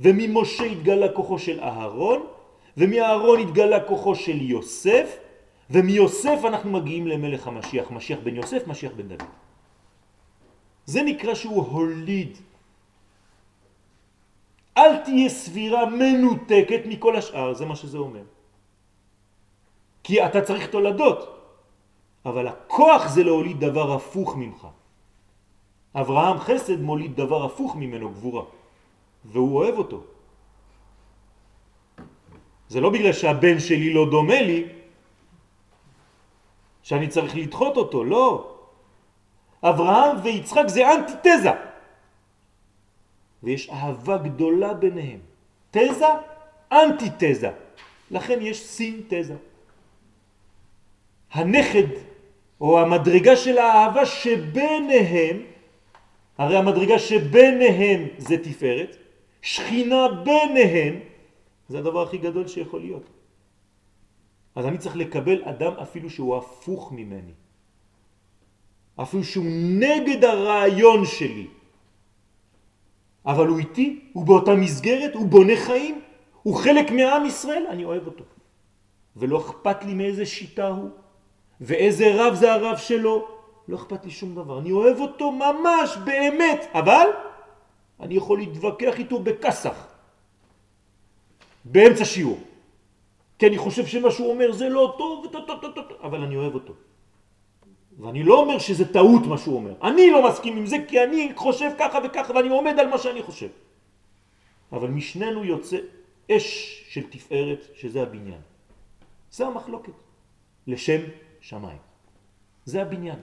[0.00, 2.26] וממשה התגלה כוחו של אהרון,
[2.76, 5.16] ומאהרון התגלה כוחו של יוסף,
[5.70, 9.22] ומיוסף אנחנו מגיעים למלך המשיח, משיח בן יוסף, משיח בן דוד.
[10.86, 12.38] זה נקרא שהוא הוליד.
[14.76, 18.22] אל תהיה סבירה מנותקת מכל השאר, זה מה שזה אומר.
[20.02, 21.40] כי אתה צריך תולדות,
[22.26, 24.66] אבל הכוח זה להוליד דבר הפוך ממך.
[25.94, 28.44] אברהם חסד מוליד דבר הפוך ממנו, גבורה,
[29.24, 30.04] והוא אוהב אותו.
[32.68, 34.64] זה לא בגלל שהבן שלי לא דומה לי,
[36.82, 38.56] שאני צריך לדחות אותו, לא.
[39.62, 41.50] אברהם ויצחק זה אנטיתזה.
[43.42, 45.20] ויש אהבה גדולה ביניהם.
[45.70, 46.06] תזה,
[46.72, 47.50] אנטיתזה.
[48.10, 49.36] לכן יש סינתזה.
[51.32, 51.88] הנכד
[52.60, 55.53] או המדרגה של האהבה שביניהם,
[56.38, 58.96] הרי המדרגה שביניהם זה תפארת,
[59.42, 61.00] שכינה ביניהם,
[61.68, 63.10] זה הדבר הכי גדול שיכול להיות.
[64.54, 67.32] אז אני צריך לקבל אדם אפילו שהוא הפוך ממני.
[68.96, 69.44] אפילו שהוא
[69.78, 71.46] נגד הרעיון שלי.
[73.26, 76.00] אבל הוא איתי, הוא באותה מסגרת, הוא בונה חיים,
[76.42, 78.24] הוא חלק מעם ישראל, אני אוהב אותו.
[79.16, 80.90] ולא אכפת לי מאיזה שיטה הוא,
[81.60, 83.28] ואיזה רב זה הרב שלו,
[83.68, 84.58] לא אכפת לי שום דבר.
[84.58, 87.06] אני אוהב אותו ממש, באמת, אבל
[88.00, 89.86] אני יכול להתווכח איתו בכסח,
[91.64, 92.38] באמצע שיעור.
[93.38, 95.26] כי אני חושב שמה שהוא אומר זה לא טוב,
[96.02, 96.72] אבל אני אוהב אותו.
[97.98, 99.74] ואני לא אומר שזה טעות מה שהוא אומר.
[99.82, 103.22] אני לא מסכים עם זה כי אני חושב ככה וככה ואני עומד על מה שאני
[103.22, 103.48] חושב.
[104.72, 105.78] אבל משנינו יוצא
[106.30, 106.46] אש
[106.88, 108.40] של תפארת שזה הבניין.
[109.30, 109.92] זה המחלוקת.
[110.66, 111.00] לשם
[111.40, 111.78] שמיים.
[112.64, 113.18] זה הבניין.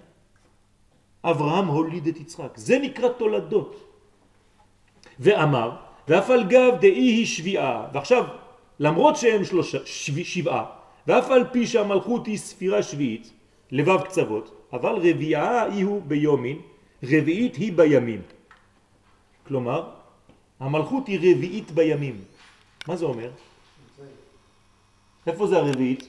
[1.24, 2.51] אברהם הוליד את יצחק.
[2.55, 3.88] זה נקרא תולדות.
[5.19, 5.72] ואמר,
[6.07, 7.88] ואף על גב דאי היא שביעה.
[7.93, 8.24] ועכשיו,
[8.80, 10.65] למרות שהם שלושה, שבעה,
[11.07, 13.32] ואף על פי שהמלכות היא ספירה שביעית,
[13.72, 16.57] לבב קצוות, אבל רביעה היא הוא ביומין,
[17.03, 18.22] רביעית היא בימים.
[19.47, 19.89] כלומר,
[20.59, 22.22] המלכות היא רביעית בימים.
[22.88, 23.32] מה זה אומר?
[25.28, 26.07] איפה זה הרביעית?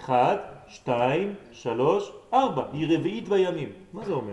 [0.00, 0.36] אחד,
[0.70, 2.64] שתיים, שלוש, ארבע.
[2.72, 3.68] היא רביעית בימים.
[3.92, 4.32] מה זה אומר?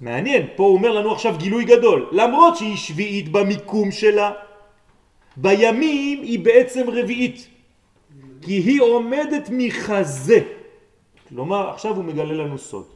[0.00, 2.08] מעניין, פה הוא אומר לנו עכשיו גילוי גדול.
[2.12, 4.32] למרות שהיא שביעית במיקום שלה,
[5.36, 7.48] בימים היא בעצם רביעית,
[8.42, 10.38] כי היא עומדת מחזה.
[11.28, 12.86] כלומר, עכשיו הוא מגלה לנו סוד.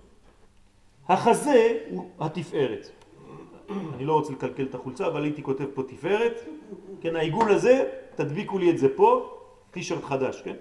[1.08, 2.90] החזה הוא התפארת.
[3.94, 6.44] אני לא רוצה לקלקל את החולצה, אבל הייתי כותב פה תפארת.
[7.00, 7.84] כן, העיגול הזה,
[8.14, 9.37] תדביקו לי את זה פה,
[9.70, 10.56] טישרט חדש, כן?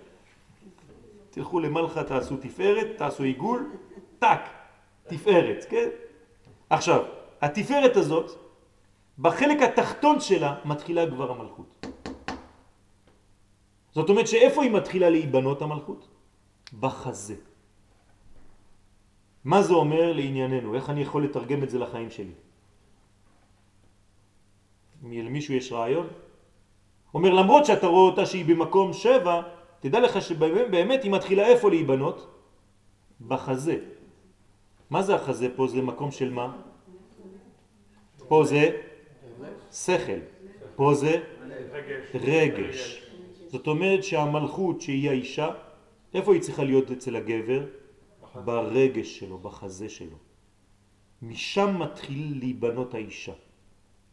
[1.29, 3.71] תלכו למלכה, תעשו תפארת, תעשו עיגול,
[4.19, 4.41] טק,
[5.07, 5.89] תפארת, כן?
[6.69, 7.03] עכשיו,
[7.41, 8.31] התפארת הזאת,
[9.19, 11.85] בחלק התחתון שלה מתחילה כבר המלכות.
[13.91, 16.07] זאת אומרת שאיפה היא מתחילה להיבנות המלכות?
[16.79, 17.35] בחזה.
[19.45, 20.75] מה זה אומר לענייננו?
[20.75, 22.35] איך אני יכול לתרגם את זה לחיים שלי?
[25.03, 26.07] למישהו יש רעיון?
[27.13, 29.41] אומר למרות שאתה רואה אותה שהיא במקום שבע,
[29.79, 32.27] תדע לך שבאמת היא מתחילה איפה להיבנות?
[33.27, 33.77] בחזה.
[34.89, 35.67] מה זה החזה פה?
[35.67, 36.55] זה מקום של מה?
[38.27, 38.81] פה זה
[39.71, 40.19] שכל,
[40.75, 41.23] פה זה
[42.13, 43.03] רגש.
[43.47, 45.49] זאת אומרת שהמלכות שהיא האישה,
[46.13, 47.65] איפה היא צריכה להיות אצל הגבר?
[48.45, 50.17] ברגש שלו, בחזה שלו.
[51.21, 53.33] משם מתחיל להיבנות האישה.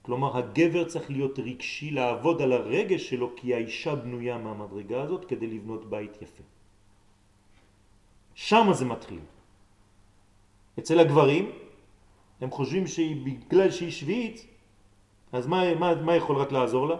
[0.05, 5.47] כלומר הגבר צריך להיות רגשי, לעבוד על הרגש שלו, כי האישה בנויה מהמדרגה הזאת כדי
[5.47, 6.43] לבנות בית יפה.
[8.35, 9.21] שם זה מתחיל.
[10.79, 11.53] אצל הגברים
[12.41, 14.47] הם חושבים שבגלל שהיא שביעית,
[15.33, 16.97] אז מה, מה, מה יכול רק לעזור לה?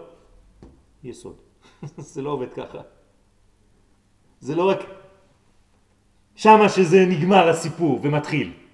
[1.03, 1.37] יסוד.
[2.13, 2.81] זה לא עובד ככה.
[4.39, 4.79] זה לא רק
[6.35, 8.64] שמה שזה נגמר הסיפור ומתחיל.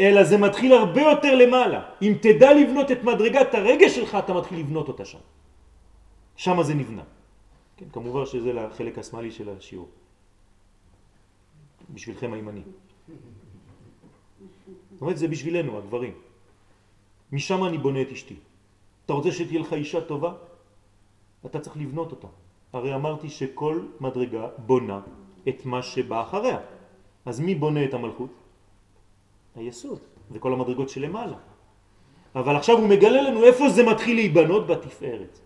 [0.00, 1.80] אלא זה מתחיל הרבה יותר למעלה.
[2.02, 5.18] אם תדע לבנות את מדרגת הרגש שלך, אתה מתחיל לבנות אותה שם.
[6.36, 7.02] שם זה נבנה.
[7.76, 9.88] כן, כמובן שזה לחלק השמאלי של השיעור.
[11.90, 12.62] בשבילכם הימני.
[14.92, 16.14] זאת אומרת, זה בשבילנו, הגברים.
[17.32, 18.36] משם אני בונה את אשתי.
[19.04, 20.32] אתה רוצה שתהיה לך אישה טובה?
[21.46, 22.28] אתה צריך לבנות אותה.
[22.72, 25.00] הרי אמרתי שכל מדרגה בונה
[25.48, 26.58] את מה שבא אחריה.
[27.26, 28.39] אז מי בונה את המלכות?
[29.56, 29.98] היסוד,
[30.30, 31.36] וכל המדרגות שלמעלה.
[32.34, 35.38] אבל עכשיו הוא מגלה לנו איפה זה מתחיל להיבנות בתפארת.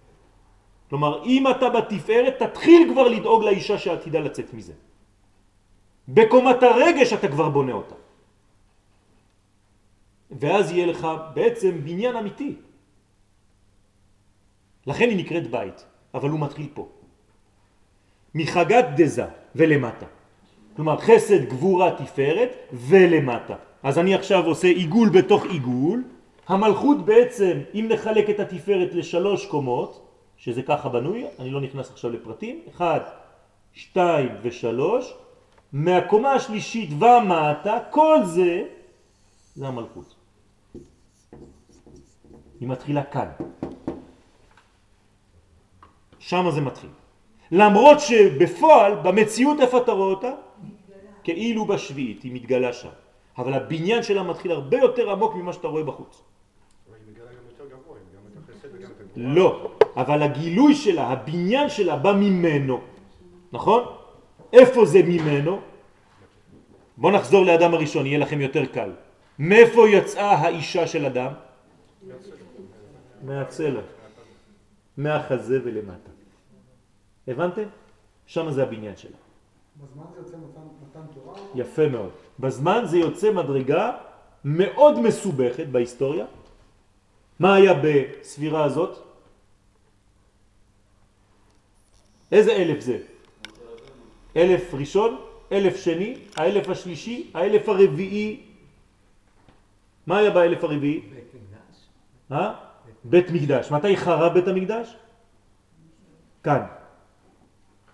[0.88, 4.72] כלומר, אם אתה בתפארת, תתחיל כבר לדאוג לאישה שעתידה לצאת מזה.
[6.08, 7.94] בקומת הרגש אתה כבר בונה אותה.
[10.30, 12.54] ואז יהיה לך בעצם בניין אמיתי.
[14.86, 15.84] לכן היא נקראת בית,
[16.14, 16.88] אבל הוא מתחיל פה.
[18.34, 20.06] מחגת דזה ולמטה.
[20.76, 23.56] כלומר חסד, גבורה, תפארת ולמטה.
[23.84, 26.04] אז אני עכשיו עושה עיגול בתוך עיגול.
[26.48, 32.10] המלכות בעצם, אם נחלק את התפארת לשלוש קומות, שזה ככה בנוי, אני לא נכנס עכשיו
[32.10, 33.00] לפרטים, אחד,
[33.72, 35.14] שתיים ושלוש,
[35.72, 38.62] מהקומה השלישית ומטה, כל זה,
[39.54, 40.14] זה המלכות.
[42.60, 43.28] היא מתחילה כאן.
[46.18, 46.90] שם זה מתחיל.
[47.52, 50.32] למרות שבפועל, במציאות איפה אתה רואה אותה?
[51.24, 53.03] כאילו בשביעית, היא מתגלה שם.
[53.38, 56.22] אבל הבניין שלה מתחיל הרבה יותר עמוק ממה שאתה רואה בחוץ.
[59.16, 62.80] לא, אבל הגילוי שלה, הבניין שלה בא ממנו,
[63.52, 63.82] נכון?
[64.52, 65.60] איפה זה ממנו?
[66.96, 68.90] בואו נחזור לאדם הראשון, יהיה לכם יותר קל.
[69.38, 71.32] מאיפה יצאה האישה של אדם?
[73.22, 73.80] מהצלע.
[74.96, 76.10] מהחזה ולמטה.
[77.28, 77.68] הבנתם?
[78.26, 79.16] שם זה הבניין שלה.
[79.82, 80.36] בזמן זה יוצא
[80.82, 81.34] מתן תורה?
[81.54, 82.10] יפה מאוד.
[82.38, 83.92] בזמן זה יוצא מדרגה
[84.44, 86.26] מאוד מסובכת בהיסטוריה.
[87.38, 88.98] מה היה בספירה הזאת?
[92.32, 92.98] איזה אלף זה?
[94.36, 95.20] אלף ראשון,
[95.52, 98.40] אלף שני, האלף השלישי, האלף הרביעי.
[100.06, 101.00] מה היה באלף הרביעי?
[101.00, 101.76] בית מקדש.
[102.32, 102.54] אה?
[103.04, 103.70] בית מקדש.
[103.70, 104.96] מתי חרב בית המקדש?
[106.42, 106.62] כאן.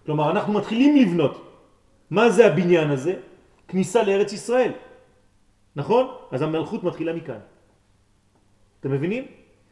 [0.07, 1.47] כלומר, אנחנו מתחילים לבנות.
[2.11, 3.15] מה זה הבניין הזה?
[3.71, 4.73] כניסה לארץ ישראל.
[5.77, 6.07] נכון?
[6.31, 7.39] אז המלכות מתחילה מכאן.
[8.81, 9.25] אתם מבינים?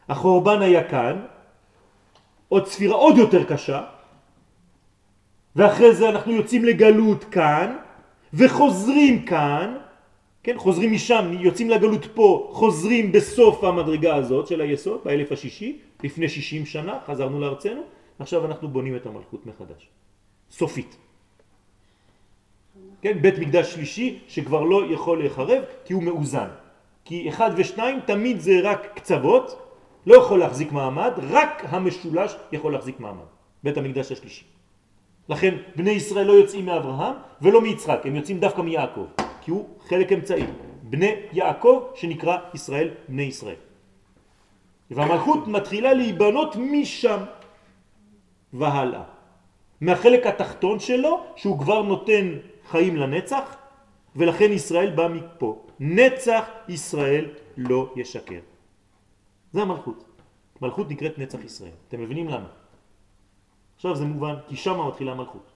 [0.08, 1.26] החורבן היה כאן,
[2.48, 3.84] עוד ספירה עוד יותר קשה,
[5.56, 7.76] ואחרי זה אנחנו יוצאים לגלות כאן,
[8.34, 9.76] וחוזרים כאן,
[10.42, 16.28] כן, חוזרים משם, יוצאים לגלות פה, חוזרים בסוף המדרגה הזאת של היסוד, באלף השישי, לפני
[16.28, 17.82] שישים שנה, חזרנו לארצנו,
[18.18, 19.88] עכשיו אנחנו בונים את המלכות מחדש.
[20.50, 20.96] סופית.
[23.02, 26.48] כן, בית מקדש שלישי שכבר לא יכול להיחרב כי הוא מאוזן.
[27.04, 29.62] כי אחד ושניים תמיד זה רק קצוות,
[30.06, 33.28] לא יכול להחזיק מעמד, רק המשולש יכול להחזיק מעמד.
[33.62, 34.44] בית המקדש השלישי.
[35.28, 39.06] לכן בני ישראל לא יוצאים מאברהם ולא מיצחק, הם יוצאים דווקא מיעקב,
[39.40, 40.44] כי הוא חלק אמצעי.
[40.82, 43.60] בני יעקב שנקרא ישראל, בני ישראל.
[44.90, 47.20] והמלכות מתחילה להיבנות משם
[48.52, 49.02] והלאה.
[49.80, 52.34] מהחלק התחתון שלו, שהוא כבר נותן
[52.70, 53.56] חיים לנצח,
[54.16, 55.66] ולכן ישראל בא מפה.
[55.80, 57.24] נצח ישראל
[57.56, 58.40] לא ישקר.
[59.52, 60.04] זה המלכות.
[60.62, 61.76] מלכות נקראת נצח ישראל.
[61.88, 62.48] אתם מבינים למה?
[63.76, 65.46] עכשיו זה מובן, כי שם מתחילה המלכות.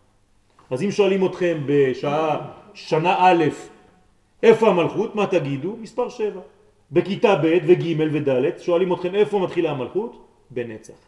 [0.70, 3.44] אז אם שואלים אתכם בשעה שנה א',
[4.42, 5.14] איפה המלכות?
[5.14, 5.76] מה תגידו?
[5.76, 6.40] מספר 7.
[6.92, 10.28] בכיתה ב' וג' וד' שואלים אתכם איפה מתחילה המלכות?
[10.50, 11.00] בנצח.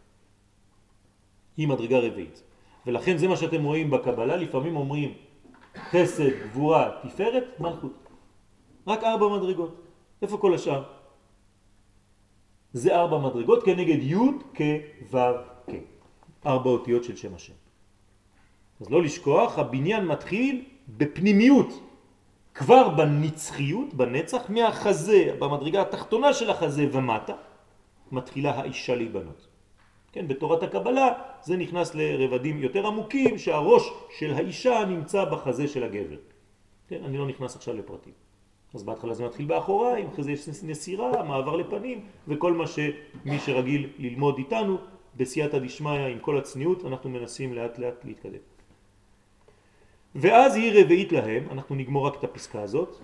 [1.56, 2.42] היא מדרגה רביעית.
[2.86, 5.12] ולכן זה מה שאתם רואים בקבלה, לפעמים אומרים
[5.76, 8.08] חסד, גבורה, תפארת, מלכות.
[8.86, 9.80] רק ארבע מדרגות.
[10.22, 10.82] איפה כל השאר?
[12.72, 14.16] זה ארבע מדרגות כנגד י'
[14.54, 14.62] כ'
[15.14, 15.18] ו'
[15.66, 15.74] כ'.
[16.46, 17.52] ארבע אותיות של שם השם.
[18.80, 21.68] אז לא לשכוח, הבניין מתחיל בפנימיות,
[22.54, 27.34] כבר בנצחיות, בנצח, מהחזה, במדרגה התחתונה של החזה ומטה,
[28.12, 29.53] מתחילה האישה להיבנות.
[30.14, 31.12] כן, בתורת הקבלה
[31.42, 36.16] זה נכנס לרבדים יותר עמוקים שהראש של האישה נמצא בחזה של הגבר.
[36.88, 38.12] כן, אני לא נכנס עכשיו לפרטים.
[38.74, 43.90] אז בהתחלה זה מתחיל באחוריים, אחרי זה יש נסירה, מעבר לפנים, וכל מה שמי שרגיל
[43.98, 44.78] ללמוד איתנו,
[45.16, 48.44] בסייעתא דשמיא עם כל הצניעות, אנחנו מנסים לאט לאט להתקדם.
[50.14, 52.96] ואז היא רביעית להם, אנחנו נגמור רק את הפסקה הזאת,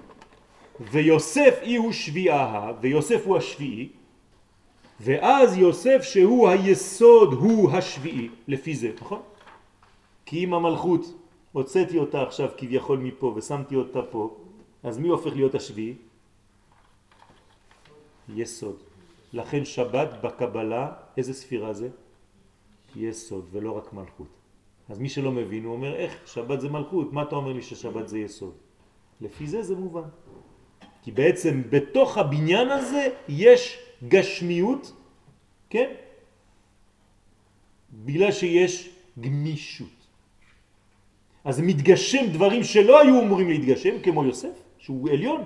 [0.80, 3.88] ויוסף אי הוא שביעה, ויוסף הוא השביעי,
[5.00, 9.22] ואז יוסף שהוא היסוד הוא השביעי, לפי זה, נכון?
[10.26, 11.00] כי אם המלכות
[11.52, 14.36] הוצאתי אותה עכשיו כביכול מפה ושמתי אותה פה,
[14.82, 15.94] אז מי הופך להיות השביעי?
[18.28, 18.76] יסוד.
[19.32, 21.88] לכן שבת בקבלה, איזה ספירה זה?
[22.96, 24.26] יסוד ולא רק מלכות.
[24.88, 28.08] אז מי שלא מבין הוא אומר איך שבת זה מלכות, מה אתה אומר לי ששבת
[28.08, 28.54] זה יסוד?
[29.20, 30.08] לפי זה זה מובן.
[31.02, 34.92] כי בעצם בתוך הבניין הזה יש גשמיות,
[35.70, 35.90] כן?
[37.92, 38.90] בגלל שיש
[39.20, 39.88] גמישות.
[41.44, 45.44] אז מתגשם דברים שלא היו אמורים להתגשם, כמו יוסף, שהוא עליון,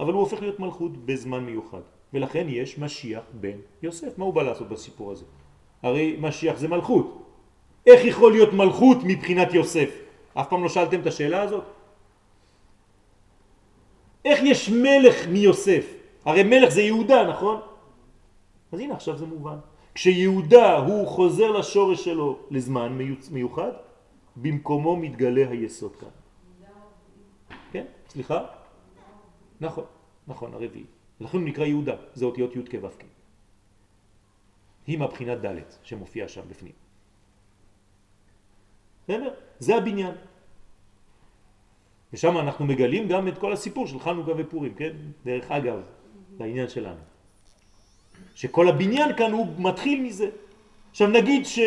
[0.00, 1.80] אבל הוא הופך להיות מלכות בזמן מיוחד.
[2.12, 4.18] ולכן יש משיח בן יוסף.
[4.18, 5.24] מה הוא בא לעשות בסיפור הזה?
[5.82, 7.22] הרי משיח זה מלכות.
[7.86, 9.90] איך יכול להיות מלכות מבחינת יוסף?
[10.34, 11.64] אף פעם לא שאלתם את השאלה הזאת?
[14.24, 15.84] איך יש מלך מיוסף?
[16.24, 17.60] הרי מלך זה יהודה, נכון?
[18.74, 19.58] אז הנה עכשיו זה מובן.
[19.94, 22.98] כשיהודה הוא חוזר לשורש שלו לזמן
[23.30, 23.72] מיוחד,
[24.36, 26.14] במקומו מתגלה היסוד כאן.
[27.72, 27.84] כן?
[28.08, 28.46] סליחה?
[29.60, 29.84] נכון,
[30.26, 30.84] נכון, הרביעי.
[31.20, 33.04] לכן הוא נקרא יהודה, זה אותיות י' כו' כ'.
[34.86, 36.72] היא מבחינת ד' שמופיע שם בפנים.
[39.04, 39.34] בסדר?
[39.58, 40.14] זה הבניין.
[42.12, 44.96] ושם אנחנו מגלים גם את כל הסיפור של חנוכה ופורים, כן?
[45.24, 45.78] דרך אגב,
[46.40, 47.13] לעניין שלנו.
[48.34, 50.28] שכל הבניין כאן הוא מתחיל מזה.
[50.90, 51.58] עכשיו נגיד ש...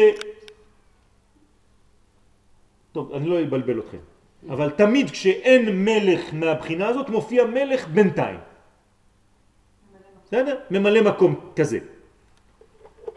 [2.91, 4.03] טוב, אני לא אבלבל אתכם,
[4.49, 8.39] אבל תמיד כשאין מלך מהבחינה הזאת מופיע מלך בינתיים.
[10.25, 10.55] בסדר?
[10.71, 11.79] ממלא מקום כזה.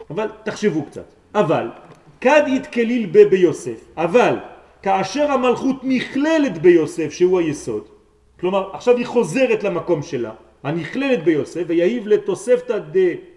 [0.09, 1.05] אבל תחשבו קצת.
[1.35, 1.67] אבל,
[2.21, 4.35] כד יתכליל ב ביוסף, אבל
[4.81, 7.87] כאשר המלכות נכללת ביוסף שהוא היסוד,
[8.39, 10.33] כלומר עכשיו היא חוזרת למקום שלה,
[10.63, 13.30] הנכללת ביוסף, ויהיב לתוספתא דפינוקה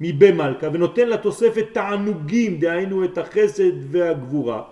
[0.00, 4.62] מבי מלכה, ונותן לתוספת תענוגים, דהיינו את החסד והגבורה,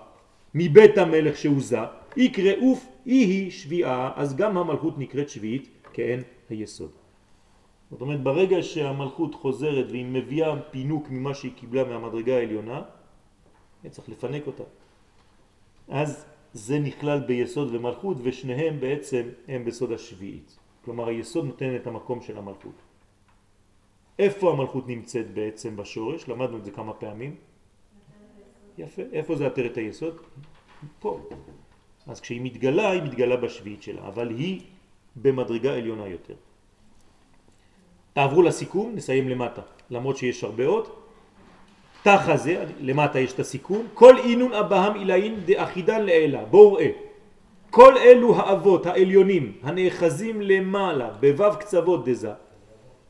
[0.55, 1.79] מבית המלך שהוא זה,
[2.17, 6.91] יקראוף אי היא שביעה, אז גם המלכות נקראת שביעית כאין היסוד.
[7.91, 12.83] זאת אומרת, ברגע שהמלכות חוזרת והיא מביאה פינוק ממה שהיא קיבלה מהמדרגה העליונה,
[13.91, 14.65] צריך לפנק אותה.
[15.89, 20.59] אז זה נכלל ביסוד ומלכות, ושניהם בעצם הם בסוד השביעית.
[20.85, 22.90] כלומר, היסוד נותן את המקום של המלכות.
[24.21, 26.29] איפה המלכות נמצאת בעצם בשורש?
[26.29, 27.35] למדנו את זה כמה פעמים.
[28.79, 29.03] יפה.
[29.13, 30.21] איפה זה עטרת היסוד?
[31.01, 31.21] פה.
[32.07, 34.61] אז כשהיא מתגלה, היא מתגלה בשביעית שלה, אבל היא
[35.17, 36.35] במדרגה עליונה יותר.
[38.13, 40.89] תעברו לסיכום, נסיים למטה, למרות שיש הרבה עוד.
[42.03, 46.91] תח הזה, למטה יש את הסיכום, כל אינון אבהם אילאין דאחידן לאלה, בואו ראה.
[47.71, 52.33] כל אלו האבות העליונים הנאחזים למעלה בוו קצוות דזה,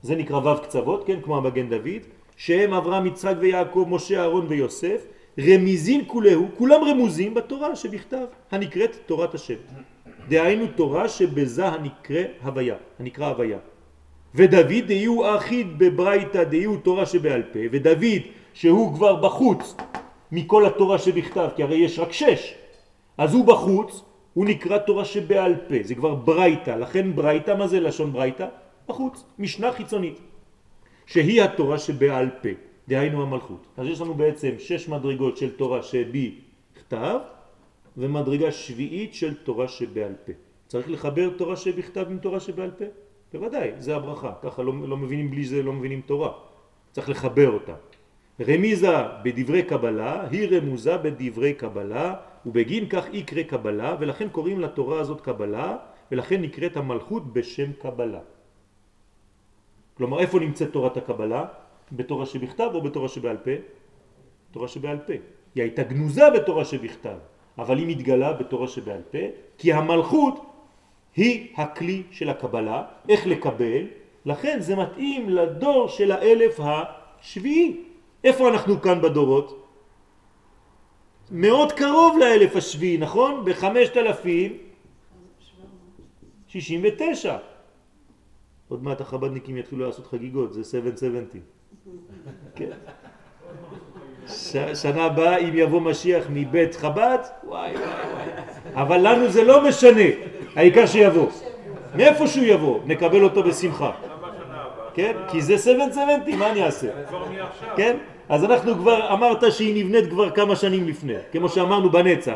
[0.02, 2.02] זה נקרא וו קצוות, כן, כמו המגן דוד,
[2.36, 5.06] שהם אברהם, יצחק ויעקב, משה, אהרון ויוסף,
[5.38, 9.54] רמיזין כולהו, כולם רמוזים בתורה שבכתב, הנקראת תורת השם.
[10.28, 13.58] דהיינו תורה שבזה הנקרא הוויה, הנקרא הוויה.
[14.34, 18.22] ודוד דהיו אחיד בברייתא דהיו תורה שבעל פה, ודוד
[18.54, 19.76] שהוא כבר בחוץ
[20.32, 22.54] מכל התורה שבכתב, כי הרי יש רק שש,
[23.18, 24.02] אז הוא בחוץ,
[24.34, 28.46] הוא נקרא תורה שבעל פה, זה כבר ברייתא, לכן ברייתא, מה זה לשון ברייתא?
[28.88, 30.20] בחוץ, משנה חיצונית,
[31.06, 32.48] שהיא התורה שבעל פה,
[32.88, 33.66] דהיינו המלכות.
[33.76, 37.18] אז יש לנו בעצם שש מדרגות של תורה שבכתב,
[37.96, 40.32] ומדרגה שביעית של תורה שבעל פה.
[40.66, 42.84] צריך לחבר תורה שבכתב עם תורה שבעל פה?
[43.32, 46.32] בוודאי, זה הברכה, ככה לא, לא מבינים בלי זה, לא מבינים תורה.
[46.92, 47.74] צריך לחבר אותה.
[48.48, 52.14] רמיזה בדברי קבלה היא רמוזה בדברי קבלה
[52.46, 55.76] ובגין כך יקרה קבלה ולכן קוראים לתורה הזאת קבלה
[56.12, 58.20] ולכן נקראת המלכות בשם קבלה.
[60.00, 61.44] כלומר איפה נמצאת תורת הקבלה?
[61.92, 63.50] בתורה שבכתב או בתורה שבעל פה?
[64.50, 65.12] תורה שבעל פה.
[65.54, 67.16] היא הייתה גנוזה בתורה שבכתב
[67.58, 69.18] אבל היא מתגלה בתורה שבעל פה
[69.58, 70.46] כי המלכות
[71.16, 73.86] היא הכלי של הקבלה, איך לקבל,
[74.24, 77.84] לכן זה מתאים לדור של האלף השביעי.
[78.24, 79.66] איפה אנחנו כאן בדורות?
[81.30, 83.44] מאוד קרוב לאלף השביעי, נכון?
[83.44, 84.56] בחמשת אלפים
[86.48, 87.49] שישים ותשע.
[88.70, 91.42] עוד מעט החבדניקים יתחילו לעשות חגיגות, זה 770.
[92.54, 92.70] כן.
[94.28, 94.56] ש...
[94.74, 98.82] שנה הבאה אם יבוא משיח מבית חב"ד, וואי וואי וואי.
[98.82, 100.02] אבל לנו זה לא משנה,
[100.56, 101.26] העיקר שיבוא.
[101.94, 103.90] מאיפה שהוא יבוא, נקבל אותו בשמחה.
[104.94, 105.12] כן?
[105.28, 106.88] כי זה 770, מה אני אעשה?
[107.76, 107.96] כן?
[108.28, 112.34] אז אנחנו כבר, אמרת שהיא נבנית כבר כמה שנים לפני, כמו שאמרנו בנצח.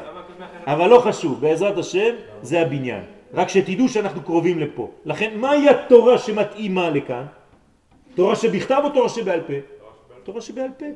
[0.66, 3.13] אבל לא חשוב, בעזרת השם זה הבניין.
[3.34, 4.90] רק שתדעו שאנחנו קרובים לפה.
[5.04, 7.26] לכן, מהי התורה שמתאימה לכאן?
[8.14, 9.52] תורה שבכתב או תורה שבעל פה?
[10.24, 10.86] תורה שבעל פה.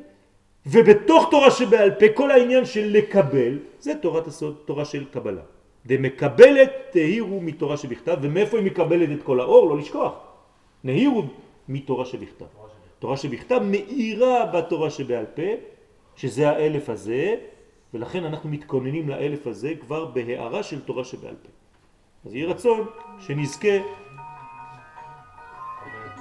[0.65, 5.41] ובתוך תורה שבעל פה כל העניין של לקבל, זה תורת הסוד, תורה של קבלה.
[5.85, 9.69] דמקבלת תהירו מתורה שבכתב, ומאיפה היא מקבלת את כל האור?
[9.69, 10.13] לא לשכוח.
[10.83, 11.23] נהירו
[11.69, 12.45] מתורה שבכתב.
[12.99, 15.51] תורה שבכתב מאירה בתורה שבעל פה,
[16.15, 17.35] שזה האלף הזה,
[17.93, 21.58] ולכן אנחנו מתכוננים לאלף הזה כבר בהערה של תורה שבעל פה.
[22.25, 22.85] אז יהי רצון
[23.19, 23.77] שנזכה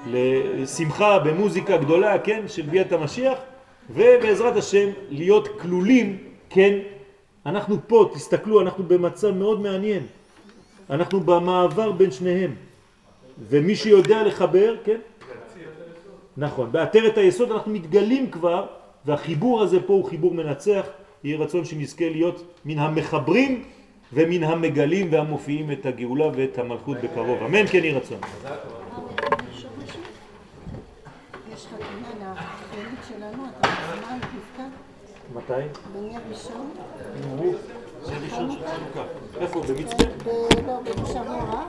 [0.07, 3.39] לשמחה במוזיקה גדולה, כן, של ביאת המשיח,
[3.91, 6.19] ובעזרת השם להיות כלולים,
[6.51, 6.79] כן,
[7.47, 10.07] אנחנו פה, תסתכלו, אנחנו במצב מאוד מעניין.
[10.91, 12.55] אנחנו במעבר בין שניהם.
[13.39, 14.99] ומי שיודע לחבר, כן?
[16.37, 18.67] נכון, בעטרת היסוד אנחנו מתגלים כבר,
[19.05, 20.87] והחיבור הזה פה הוא חיבור מנצח.
[21.25, 23.65] יהיה רצון שנזכה להיות מן המחברים
[24.13, 27.43] ומן המגלים והמופיעים את הגאולה ואת המלכות בקרוב.
[27.43, 28.21] אמן כן יהיה רצון.
[35.35, 35.53] מתי?
[35.93, 36.71] בנר ראשון,
[38.05, 39.05] זה ראשון של חנוכה.
[39.41, 39.63] איפה?
[39.63, 40.05] במצפה?
[40.67, 41.67] לא, במושב מורה,